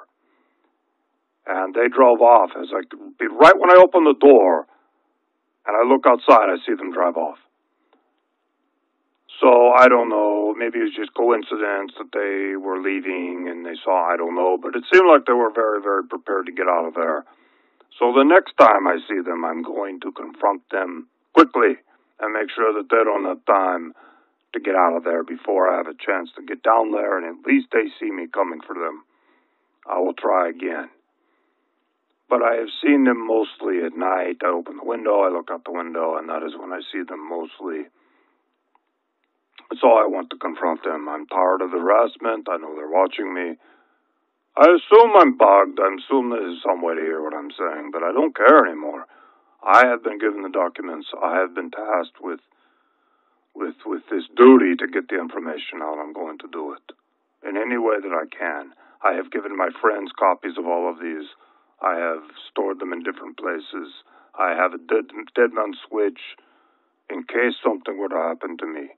And 1.50 1.74
they 1.74 1.90
drove 1.90 2.22
off. 2.22 2.54
As 2.54 2.70
I 2.70 2.86
right 3.34 3.58
when 3.58 3.74
I 3.74 3.82
opened 3.82 4.06
the 4.06 4.14
door, 4.14 4.70
and 5.66 5.76
I 5.76 5.82
look 5.86 6.06
outside, 6.06 6.50
I 6.50 6.56
see 6.66 6.74
them 6.74 6.92
drive 6.92 7.16
off. 7.16 7.38
So 9.40 9.72
I 9.74 9.88
don't 9.88 10.08
know. 10.08 10.54
Maybe 10.54 10.78
it 10.78 10.86
was 10.86 10.94
just 10.94 11.14
coincidence 11.14 11.92
that 11.98 12.14
they 12.14 12.54
were 12.54 12.78
leaving 12.78 13.50
and 13.50 13.66
they 13.66 13.74
saw. 13.82 14.06
I 14.06 14.16
don't 14.16 14.36
know, 14.36 14.56
but 14.56 14.76
it 14.76 14.84
seemed 14.92 15.10
like 15.10 15.26
they 15.26 15.34
were 15.34 15.50
very, 15.50 15.82
very 15.82 16.06
prepared 16.06 16.46
to 16.46 16.52
get 16.52 16.70
out 16.70 16.86
of 16.86 16.94
there. 16.94 17.24
So 17.98 18.14
the 18.14 18.22
next 18.22 18.54
time 18.58 18.86
I 18.86 18.98
see 19.08 19.20
them, 19.20 19.44
I'm 19.44 19.62
going 19.62 19.98
to 20.00 20.12
confront 20.12 20.62
them 20.70 21.08
quickly 21.34 21.74
and 22.20 22.32
make 22.32 22.50
sure 22.54 22.72
that 22.74 22.88
they 22.88 23.02
don't 23.02 23.26
have 23.26 23.44
time 23.44 23.94
to 24.54 24.60
get 24.60 24.76
out 24.76 24.96
of 24.96 25.04
there 25.04 25.24
before 25.24 25.68
I 25.68 25.78
have 25.78 25.88
a 25.88 25.98
chance 25.98 26.30
to 26.36 26.42
get 26.42 26.62
down 26.62 26.92
there 26.92 27.18
and 27.18 27.26
at 27.26 27.46
least 27.46 27.68
they 27.72 27.90
see 27.98 28.10
me 28.10 28.26
coming 28.32 28.60
for 28.60 28.74
them. 28.74 29.02
I 29.88 29.98
will 29.98 30.14
try 30.14 30.48
again. 30.50 30.88
But 32.32 32.40
I 32.40 32.56
have 32.64 32.72
seen 32.80 33.04
them 33.04 33.26
mostly 33.26 33.84
at 33.84 33.92
night. 33.92 34.40
I 34.40 34.48
open 34.48 34.80
the 34.80 34.88
window, 34.88 35.20
I 35.20 35.28
look 35.28 35.50
out 35.52 35.68
the 35.68 35.76
window, 35.76 36.16
and 36.16 36.30
that 36.30 36.40
is 36.40 36.56
when 36.56 36.72
I 36.72 36.80
see 36.88 37.04
them 37.04 37.28
mostly. 37.28 37.92
So 39.76 40.00
I 40.00 40.08
want 40.08 40.30
to 40.30 40.40
confront 40.40 40.82
them. 40.82 41.12
I'm 41.12 41.26
tired 41.26 41.60
of 41.60 41.72
the 41.72 41.76
harassment. 41.76 42.48
I 42.48 42.56
know 42.56 42.72
they're 42.72 42.88
watching 42.88 43.34
me. 43.34 43.60
I 44.56 44.64
assume 44.64 45.12
I'm 45.12 45.36
bugged. 45.36 45.76
I 45.76 45.92
assume 45.92 46.30
there's 46.30 46.56
some 46.64 46.80
way 46.80 46.94
to 46.94 47.04
hear 47.04 47.20
what 47.20 47.36
I'm 47.36 47.52
saying, 47.52 47.90
but 47.92 48.02
I 48.02 48.16
don't 48.16 48.34
care 48.34 48.64
anymore. 48.64 49.04
I 49.62 49.84
have 49.84 50.02
been 50.02 50.16
given 50.18 50.40
the 50.40 50.48
documents. 50.48 51.08
I 51.12 51.36
have 51.36 51.54
been 51.54 51.70
tasked 51.70 52.16
with 52.24 52.40
with 53.54 53.76
with 53.84 54.08
this 54.10 54.24
duty 54.40 54.72
to 54.80 54.88
get 54.88 55.12
the 55.12 55.20
information 55.20 55.84
out. 55.84 56.00
I'm 56.00 56.16
going 56.16 56.38
to 56.38 56.48
do 56.48 56.72
it 56.72 56.96
in 57.46 57.60
any 57.60 57.76
way 57.76 58.00
that 58.00 58.16
I 58.16 58.24
can. 58.24 58.72
I 59.04 59.12
have 59.20 59.30
given 59.30 59.54
my 59.54 59.68
friends 59.82 60.12
copies 60.18 60.56
of 60.56 60.64
all 60.64 60.88
of 60.88 60.96
these. 60.96 61.28
I 61.82 61.98
have 61.98 62.22
stored 62.50 62.78
them 62.78 62.92
in 62.92 63.02
different 63.02 63.36
places. 63.36 63.90
I 64.38 64.54
have 64.54 64.72
a 64.72 64.78
dead, 64.78 65.10
dead 65.34 65.52
man 65.52 65.74
switch 65.88 66.20
in 67.10 67.24
case 67.24 67.58
something 67.62 67.98
were 67.98 68.08
to 68.08 68.14
happen 68.14 68.56
to 68.58 68.66
me. 68.66 68.90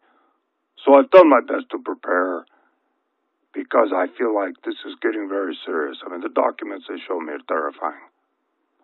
So 0.84 0.94
I've 0.94 1.10
done 1.10 1.30
my 1.30 1.40
best 1.40 1.70
to 1.70 1.78
prepare 1.78 2.44
because 3.54 3.88
I 3.94 4.06
feel 4.18 4.34
like 4.34 4.60
this 4.64 4.76
is 4.86 4.94
getting 5.00 5.28
very 5.28 5.56
serious. 5.64 5.98
I 6.04 6.10
mean, 6.10 6.20
the 6.20 6.28
documents 6.28 6.86
they 6.88 7.00
show 7.08 7.18
me 7.20 7.32
are 7.32 7.48
terrifying. 7.48 8.04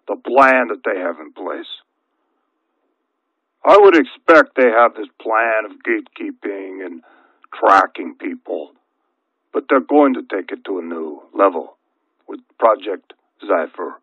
The 0.08 0.16
plan 0.16 0.68
that 0.68 0.82
they 0.84 0.98
have 0.98 1.20
in 1.20 1.32
place. 1.32 1.68
I 3.64 3.76
would 3.78 3.96
expect 3.96 4.56
they 4.56 4.70
have 4.70 4.94
this 4.94 5.12
plan 5.20 5.66
of 5.68 5.76
gatekeeping 5.84 6.86
and 6.86 7.02
tracking 7.52 8.14
people, 8.14 8.72
but 9.52 9.64
they're 9.68 9.80
going 9.80 10.14
to 10.14 10.22
take 10.22 10.50
it 10.50 10.64
to 10.64 10.78
a 10.78 10.82
new 10.82 11.20
level 11.34 11.76
with 12.26 12.40
Project 12.58 13.12
Zephyr. 13.40 13.94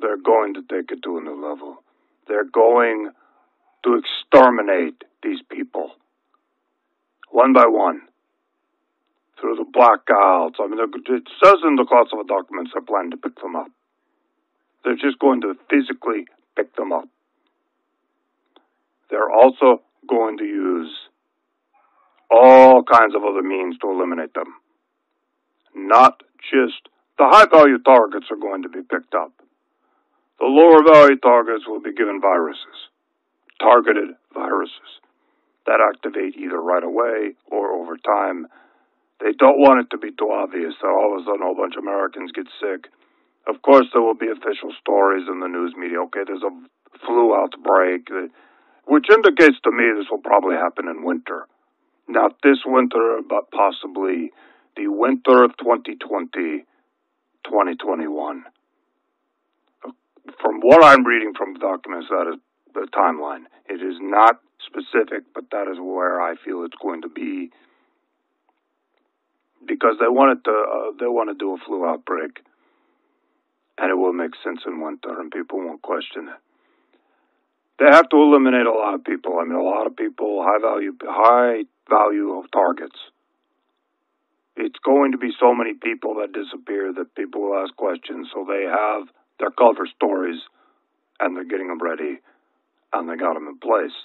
They're 0.00 0.16
going 0.16 0.54
to 0.54 0.62
take 0.62 0.90
it 0.90 1.02
to 1.04 1.18
a 1.18 1.20
new 1.20 1.40
level. 1.40 1.82
They're 2.28 2.44
going 2.44 3.10
to 3.84 4.00
exterminate 4.00 5.04
these 5.22 5.40
people 5.50 5.92
one 7.30 7.52
by 7.52 7.66
one 7.66 8.02
through 9.40 9.56
the 9.56 9.64
blackouts. 9.64 10.54
I 10.60 10.66
mean, 10.68 10.78
it 10.80 11.28
says 11.42 11.56
in 11.64 11.76
the 11.76 11.84
classified 11.84 12.28
documents 12.28 12.72
they 12.74 12.80
plan 12.80 13.10
to 13.10 13.16
pick 13.16 13.40
them 13.40 13.56
up. 13.56 13.68
They're 14.84 14.96
just 14.96 15.18
going 15.18 15.40
to 15.42 15.54
physically 15.68 16.26
pick 16.56 16.74
them 16.76 16.92
up. 16.92 17.08
They're 19.10 19.30
also 19.30 19.82
going 20.08 20.38
to 20.38 20.44
use 20.44 20.90
all 22.30 22.82
kinds 22.82 23.14
of 23.14 23.22
other 23.24 23.42
means 23.42 23.76
to 23.78 23.90
eliminate 23.90 24.34
them. 24.34 24.54
Not 25.74 26.22
just 26.52 26.88
the 27.18 27.28
high 27.30 27.46
value 27.46 27.78
targets 27.78 28.26
are 28.30 28.36
going 28.36 28.62
to 28.62 28.68
be 28.68 28.82
picked 28.82 29.14
up. 29.14 29.32
The 30.40 30.46
lower 30.46 30.82
value 30.82 31.16
targets 31.16 31.66
will 31.66 31.80
be 31.80 31.94
given 31.94 32.20
viruses, 32.20 32.90
targeted 33.60 34.16
viruses 34.34 35.00
that 35.66 35.80
activate 35.80 36.36
either 36.36 36.60
right 36.60 36.82
away 36.82 37.34
or 37.46 37.72
over 37.72 37.96
time. 37.96 38.46
They 39.20 39.32
don't 39.32 39.58
want 39.58 39.80
it 39.80 39.90
to 39.90 39.98
be 39.98 40.10
too 40.10 40.30
obvious 40.30 40.74
that 40.82 40.88
all 40.88 41.14
of 41.14 41.22
a 41.22 41.24
sudden 41.24 41.42
a 41.42 41.44
whole 41.46 41.54
bunch 41.54 41.76
of 41.76 41.84
Americans 41.84 42.32
get 42.32 42.46
sick. 42.60 42.90
Of 43.46 43.62
course, 43.62 43.86
there 43.92 44.02
will 44.02 44.18
be 44.18 44.28
official 44.28 44.74
stories 44.80 45.28
in 45.28 45.40
the 45.40 45.48
news 45.48 45.74
media. 45.76 46.02
Okay, 46.10 46.24
there's 46.26 46.42
a 46.42 46.52
flu 47.06 47.34
outbreak, 47.34 48.08
which 48.86 49.06
indicates 49.10 49.56
to 49.64 49.70
me 49.70 49.84
this 49.96 50.10
will 50.10 50.24
probably 50.24 50.56
happen 50.56 50.88
in 50.88 51.04
winter. 51.04 51.46
Not 52.08 52.36
this 52.42 52.58
winter, 52.66 53.20
but 53.26 53.50
possibly 53.50 54.32
the 54.76 54.88
winter 54.88 55.44
of 55.44 55.56
2020, 55.56 56.64
2021. 57.44 58.44
From 60.40 60.60
what 60.60 60.82
I'm 60.82 61.04
reading 61.06 61.32
from 61.36 61.54
documents, 61.54 62.08
that 62.10 62.32
is 62.32 62.40
the 62.74 62.88
timeline. 62.92 63.44
It 63.68 63.82
is 63.82 63.96
not 64.00 64.40
specific, 64.66 65.24
but 65.34 65.44
that 65.52 65.68
is 65.70 65.78
where 65.80 66.20
I 66.20 66.34
feel 66.44 66.64
it's 66.64 66.76
going 66.80 67.02
to 67.02 67.08
be 67.08 67.50
because 69.66 69.96
they 70.00 70.08
wanted 70.08 70.44
to 70.44 70.50
uh, 70.50 70.90
they 70.98 71.06
want 71.06 71.30
to 71.30 71.34
do 71.34 71.54
a 71.54 71.58
flu 71.64 71.86
outbreak, 71.86 72.40
and 73.78 73.90
it 73.90 73.94
will 73.94 74.12
make 74.12 74.32
sense 74.42 74.60
in 74.66 74.80
winter, 74.80 75.20
and 75.20 75.30
people 75.30 75.58
won't 75.58 75.82
question 75.82 76.28
it. 76.28 76.40
They 77.78 77.86
have 77.90 78.08
to 78.10 78.16
eliminate 78.16 78.66
a 78.66 78.72
lot 78.72 78.94
of 78.94 79.04
people. 79.04 79.38
I 79.40 79.44
mean, 79.44 79.58
a 79.58 79.62
lot 79.62 79.86
of 79.86 79.96
people, 79.96 80.44
high 80.44 80.60
value, 80.60 80.92
high 81.02 81.64
value 81.88 82.38
of 82.38 82.50
targets. 82.52 82.96
It's 84.56 84.78
going 84.84 85.12
to 85.12 85.18
be 85.18 85.30
so 85.38 85.54
many 85.54 85.74
people 85.74 86.14
that 86.16 86.32
disappear 86.32 86.92
that 86.92 87.14
people 87.14 87.42
will 87.42 87.62
ask 87.62 87.74
questions, 87.76 88.28
so 88.32 88.46
they 88.46 88.64
have 88.64 89.08
their 89.40 89.50
cover 89.50 89.86
stories, 89.86 90.40
and 91.20 91.36
they're 91.36 91.44
getting 91.44 91.68
them 91.68 91.82
ready, 91.82 92.20
and 92.92 93.08
they 93.08 93.16
got 93.16 93.34
them 93.34 93.48
in 93.48 93.58
place. 93.58 93.96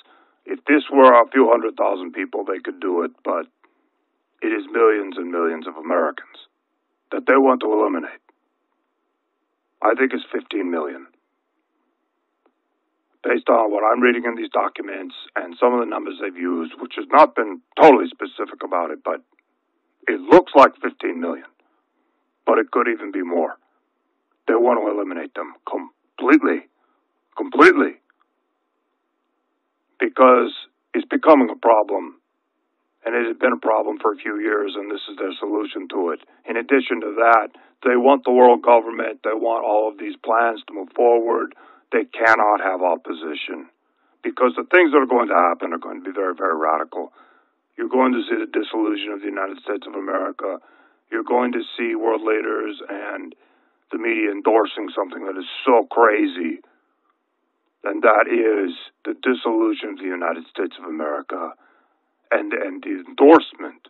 If 0.45 0.65
this 0.65 0.83
were 0.91 1.13
a 1.13 1.29
few 1.29 1.47
hundred 1.49 1.77
thousand 1.77 2.13
people, 2.13 2.43
they 2.45 2.59
could 2.59 2.79
do 2.79 3.03
it, 3.03 3.11
but 3.23 3.45
it 4.41 4.47
is 4.47 4.65
millions 4.71 5.17
and 5.17 5.31
millions 5.31 5.67
of 5.67 5.75
Americans 5.75 6.47
that 7.11 7.25
they 7.27 7.37
want 7.37 7.61
to 7.61 7.71
eliminate. 7.71 8.21
I 9.81 9.93
think 9.95 10.13
it's 10.13 10.25
15 10.33 10.69
million. 10.69 11.07
Based 13.23 13.49
on 13.49 13.71
what 13.71 13.83
I'm 13.83 14.01
reading 14.01 14.23
in 14.25 14.35
these 14.35 14.49
documents 14.49 15.15
and 15.35 15.55
some 15.59 15.73
of 15.73 15.79
the 15.79 15.85
numbers 15.85 16.15
they've 16.21 16.35
used, 16.35 16.73
which 16.79 16.93
has 16.97 17.05
not 17.11 17.35
been 17.35 17.61
totally 17.79 18.07
specific 18.07 18.63
about 18.63 18.91
it, 18.91 19.03
but 19.03 19.21
it 20.09 20.21
looks 20.21 20.51
like 20.55 20.71
15 20.81 21.19
million. 21.19 21.45
But 22.45 22.57
it 22.57 22.71
could 22.71 22.87
even 22.87 23.11
be 23.11 23.21
more. 23.21 23.57
They 24.47 24.55
want 24.55 24.81
to 24.81 24.89
eliminate 24.89 25.33
them 25.35 25.53
completely. 25.69 26.67
Completely. 27.37 28.01
Because 29.99 30.51
it's 30.93 31.05
becoming 31.05 31.49
a 31.49 31.55
problem 31.55 32.19
and 33.05 33.15
it 33.15 33.27
has 33.27 33.37
been 33.37 33.53
a 33.53 33.57
problem 33.57 33.97
for 34.01 34.11
a 34.11 34.17
few 34.17 34.39
years, 34.39 34.73
and 34.75 34.91
this 34.91 35.01
is 35.09 35.15
their 35.17 35.31
solution 35.39 35.87
to 35.87 36.11
it. 36.11 36.19
In 36.43 36.57
addition 36.57 36.99
to 37.01 37.15
that, 37.23 37.49
they 37.85 37.95
want 37.95 38.25
the 38.25 38.31
world 38.31 38.61
government, 38.61 39.23
they 39.23 39.33
want 39.33 39.63
all 39.63 39.87
of 39.87 39.97
these 39.97 40.17
plans 40.19 40.61
to 40.67 40.73
move 40.73 40.89
forward. 40.95 41.55
They 41.91 42.03
cannot 42.03 42.59
have 42.59 42.81
opposition 42.81 43.71
because 44.21 44.51
the 44.57 44.67
things 44.67 44.91
that 44.91 44.99
are 44.99 45.09
going 45.09 45.29
to 45.29 45.33
happen 45.33 45.71
are 45.71 45.79
going 45.79 46.03
to 46.03 46.05
be 46.05 46.13
very, 46.13 46.35
very 46.35 46.57
radical. 46.57 47.13
You're 47.79 47.87
going 47.87 48.11
to 48.11 48.19
see 48.27 48.35
the 48.35 48.51
dissolution 48.51 49.13
of 49.15 49.21
the 49.21 49.31
United 49.31 49.63
States 49.63 49.87
of 49.87 49.95
America. 49.95 50.59
You're 51.09 51.23
going 51.23 51.53
to 51.53 51.63
see 51.77 51.95
world 51.95 52.19
leaders 52.19 52.75
and 52.89 53.33
the 53.89 53.97
media 53.97 54.31
endorsing 54.31 54.91
something 54.93 55.23
that 55.23 55.39
is 55.39 55.47
so 55.65 55.87
crazy, 55.89 56.59
and 57.85 58.03
that 58.03 58.27
is 58.27 58.75
the 59.05 59.15
dissolution 59.23 59.95
of 59.95 59.97
the 59.97 60.11
United 60.11 60.43
States 60.51 60.75
of 60.77 60.91
America 60.91 61.53
and, 62.31 62.51
and 62.51 62.83
the 62.83 62.99
endorsement 63.07 63.87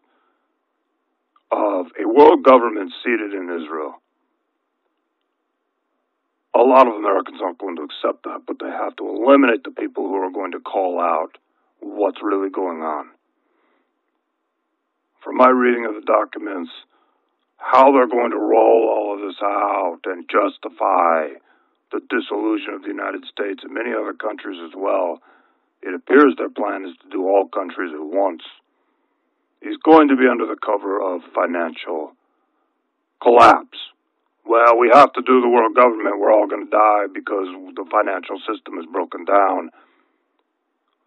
of 1.50 1.88
a 1.98 2.08
world 2.08 2.44
government 2.44 2.94
seated 3.04 3.34
in 3.34 3.50
Israel. 3.50 3.96
A 6.54 6.62
lot 6.62 6.86
of 6.86 6.94
Americans 6.94 7.42
aren't 7.42 7.58
going 7.58 7.76
to 7.78 7.90
accept 7.90 8.22
that, 8.26 8.46
but 8.46 8.58
they 8.62 8.70
have 8.70 8.96
to 8.98 9.10
eliminate 9.10 9.64
the 9.64 9.72
people 9.72 10.06
who 10.06 10.22
are 10.22 10.32
going 10.32 10.52
to 10.52 10.60
call 10.60 11.02
out 11.02 11.40
what's 11.80 12.22
really 12.22 12.52
going 12.52 12.84
on. 12.84 13.10
From 15.24 15.38
my 15.38 15.50
reading 15.50 15.86
of 15.86 15.96
the 15.96 16.06
documents, 16.06 16.72
how 17.58 17.92
they're 17.92 18.08
going 18.08 18.32
to 18.32 18.38
roll 18.38 18.90
all 18.90 19.16
of 19.16 19.22
this 19.22 19.40
out 19.42 20.00
and 20.06 20.30
justify 20.30 21.36
the 21.92 22.00
dissolution 22.10 22.74
of 22.74 22.82
the 22.84 22.94
United 22.94 23.26
States 23.26 23.62
and 23.64 23.74
many 23.74 23.92
other 23.92 24.14
countries 24.14 24.60
as 24.64 24.72
well 24.76 25.22
it 25.82 25.94
appears 25.94 26.36
their 26.38 26.50
plan 26.50 26.86
is 26.86 26.96
to 27.04 27.10
do 27.10 27.28
all 27.28 27.48
countries 27.48 27.94
at 27.94 28.04
once. 28.04 28.44
He's 29.62 29.78
going 29.78 30.10
to 30.10 30.16
be 30.16 30.28
under 30.28 30.46
the 30.46 30.60
cover 30.60 31.00
of 31.00 31.22
financial 31.34 32.16
collapse. 33.22 33.78
Well, 34.46 34.78
we 34.80 34.90
have 34.92 35.14
to 35.14 35.22
do 35.22 35.42
the 35.42 35.50
world 35.50 35.76
government. 35.76 36.20
We're 36.20 36.34
all 36.34 36.48
going 36.48 36.66
to 36.66 36.72
die 36.72 37.08
because 37.14 37.48
the 37.76 37.86
financial 37.92 38.40
system 38.48 38.80
is 38.80 38.86
broken 38.92 39.26
down. 39.26 39.70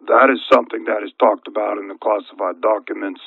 That 0.06 0.30
is 0.32 0.40
something 0.52 0.84
that 0.84 1.02
is 1.04 1.12
talked 1.18 1.48
about 1.48 1.78
in 1.78 1.88
the 1.88 1.98
classified 2.00 2.60
documents. 2.60 3.20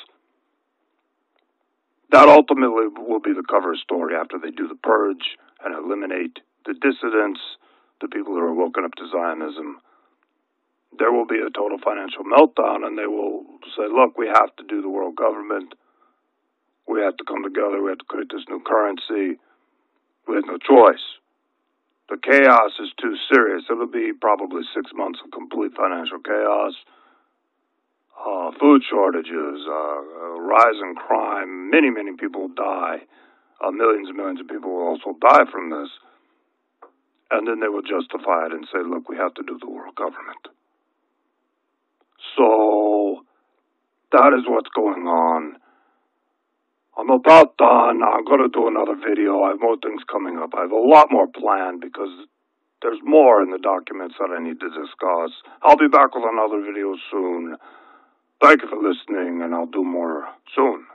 That 2.10 2.28
ultimately 2.28 2.86
will 2.88 3.20
be 3.20 3.32
the 3.32 3.42
cover 3.48 3.74
story 3.76 4.14
after 4.14 4.38
they 4.38 4.50
do 4.50 4.68
the 4.68 4.76
purge 4.76 5.36
and 5.64 5.74
eliminate 5.74 6.38
the 6.64 6.74
dissidents, 6.74 7.40
the 8.00 8.08
people 8.08 8.34
who 8.34 8.40
are 8.40 8.54
woken 8.54 8.84
up 8.84 8.94
to 8.94 9.08
Zionism 9.08 9.80
there 10.98 11.12
will 11.12 11.26
be 11.26 11.40
a 11.40 11.50
total 11.50 11.78
financial 11.78 12.24
meltdown, 12.24 12.86
and 12.86 12.98
they 12.98 13.06
will 13.06 13.44
say, 13.76 13.86
"Look, 13.88 14.16
we 14.16 14.26
have 14.28 14.54
to 14.56 14.64
do 14.64 14.80
the 14.80 14.88
world 14.88 15.16
government. 15.16 15.74
We 16.86 17.00
have 17.00 17.16
to 17.16 17.24
come 17.24 17.42
together. 17.42 17.82
We 17.82 17.90
have 17.90 17.98
to 17.98 18.04
create 18.04 18.30
this 18.30 18.48
new 18.48 18.60
currency. 18.60 19.38
We 20.26 20.36
have 20.36 20.46
no 20.46 20.58
choice." 20.58 21.18
The 22.08 22.18
chaos 22.18 22.78
is 22.78 22.92
too 22.94 23.16
serious. 23.16 23.68
It'll 23.68 23.86
be 23.86 24.12
probably 24.12 24.62
six 24.72 24.92
months 24.94 25.20
of 25.22 25.32
complete 25.32 25.74
financial 25.74 26.20
chaos, 26.20 26.74
uh, 28.18 28.50
food 28.58 28.82
shortages, 28.88 29.60
uh, 29.68 30.00
rise 30.40 30.78
in 30.82 30.94
crime. 30.94 31.70
Many, 31.70 31.90
many 31.90 32.16
people 32.16 32.48
die. 32.48 33.04
Uh, 33.60 33.70
millions 33.70 34.08
and 34.08 34.16
millions 34.16 34.40
of 34.40 34.48
people 34.48 34.70
will 34.70 34.96
also 34.96 35.16
die 35.20 35.44
from 35.50 35.70
this. 35.70 35.88
And 37.30 37.46
then 37.46 37.60
they 37.60 37.68
will 37.68 37.82
justify 37.82 38.46
it 38.46 38.52
and 38.52 38.66
say, 38.72 38.80
look, 38.86 39.08
we 39.08 39.16
have 39.16 39.34
to 39.34 39.42
do 39.42 39.58
the 39.58 39.68
world 39.68 39.94
government. 39.96 40.48
So 42.36 43.24
that 44.12 44.32
is 44.36 44.44
what's 44.46 44.70
going 44.74 45.06
on. 45.06 45.56
I'm 46.96 47.10
about 47.10 47.56
done. 47.58 48.00
I'm 48.02 48.24
going 48.24 48.40
to 48.40 48.48
do 48.48 48.68
another 48.68 48.96
video. 48.96 49.42
I 49.42 49.50
have 49.50 49.60
more 49.60 49.76
things 49.76 50.00
coming 50.10 50.38
up. 50.38 50.54
I 50.56 50.62
have 50.62 50.72
a 50.72 50.80
lot 50.80 51.08
more 51.10 51.26
planned 51.26 51.80
because 51.80 52.12
there's 52.80 53.00
more 53.04 53.42
in 53.42 53.50
the 53.50 53.58
documents 53.58 54.14
that 54.18 54.32
I 54.32 54.42
need 54.42 54.60
to 54.60 54.70
discuss. 54.70 55.32
I'll 55.62 55.76
be 55.76 55.88
back 55.88 56.14
with 56.14 56.24
another 56.24 56.60
video 56.64 56.96
soon. 57.10 57.56
Thank 58.42 58.62
you 58.62 58.68
for 58.68 58.76
listening, 58.76 59.42
and 59.42 59.54
I'll 59.54 59.66
do 59.66 59.82
more 59.82 60.28
soon. 60.54 60.86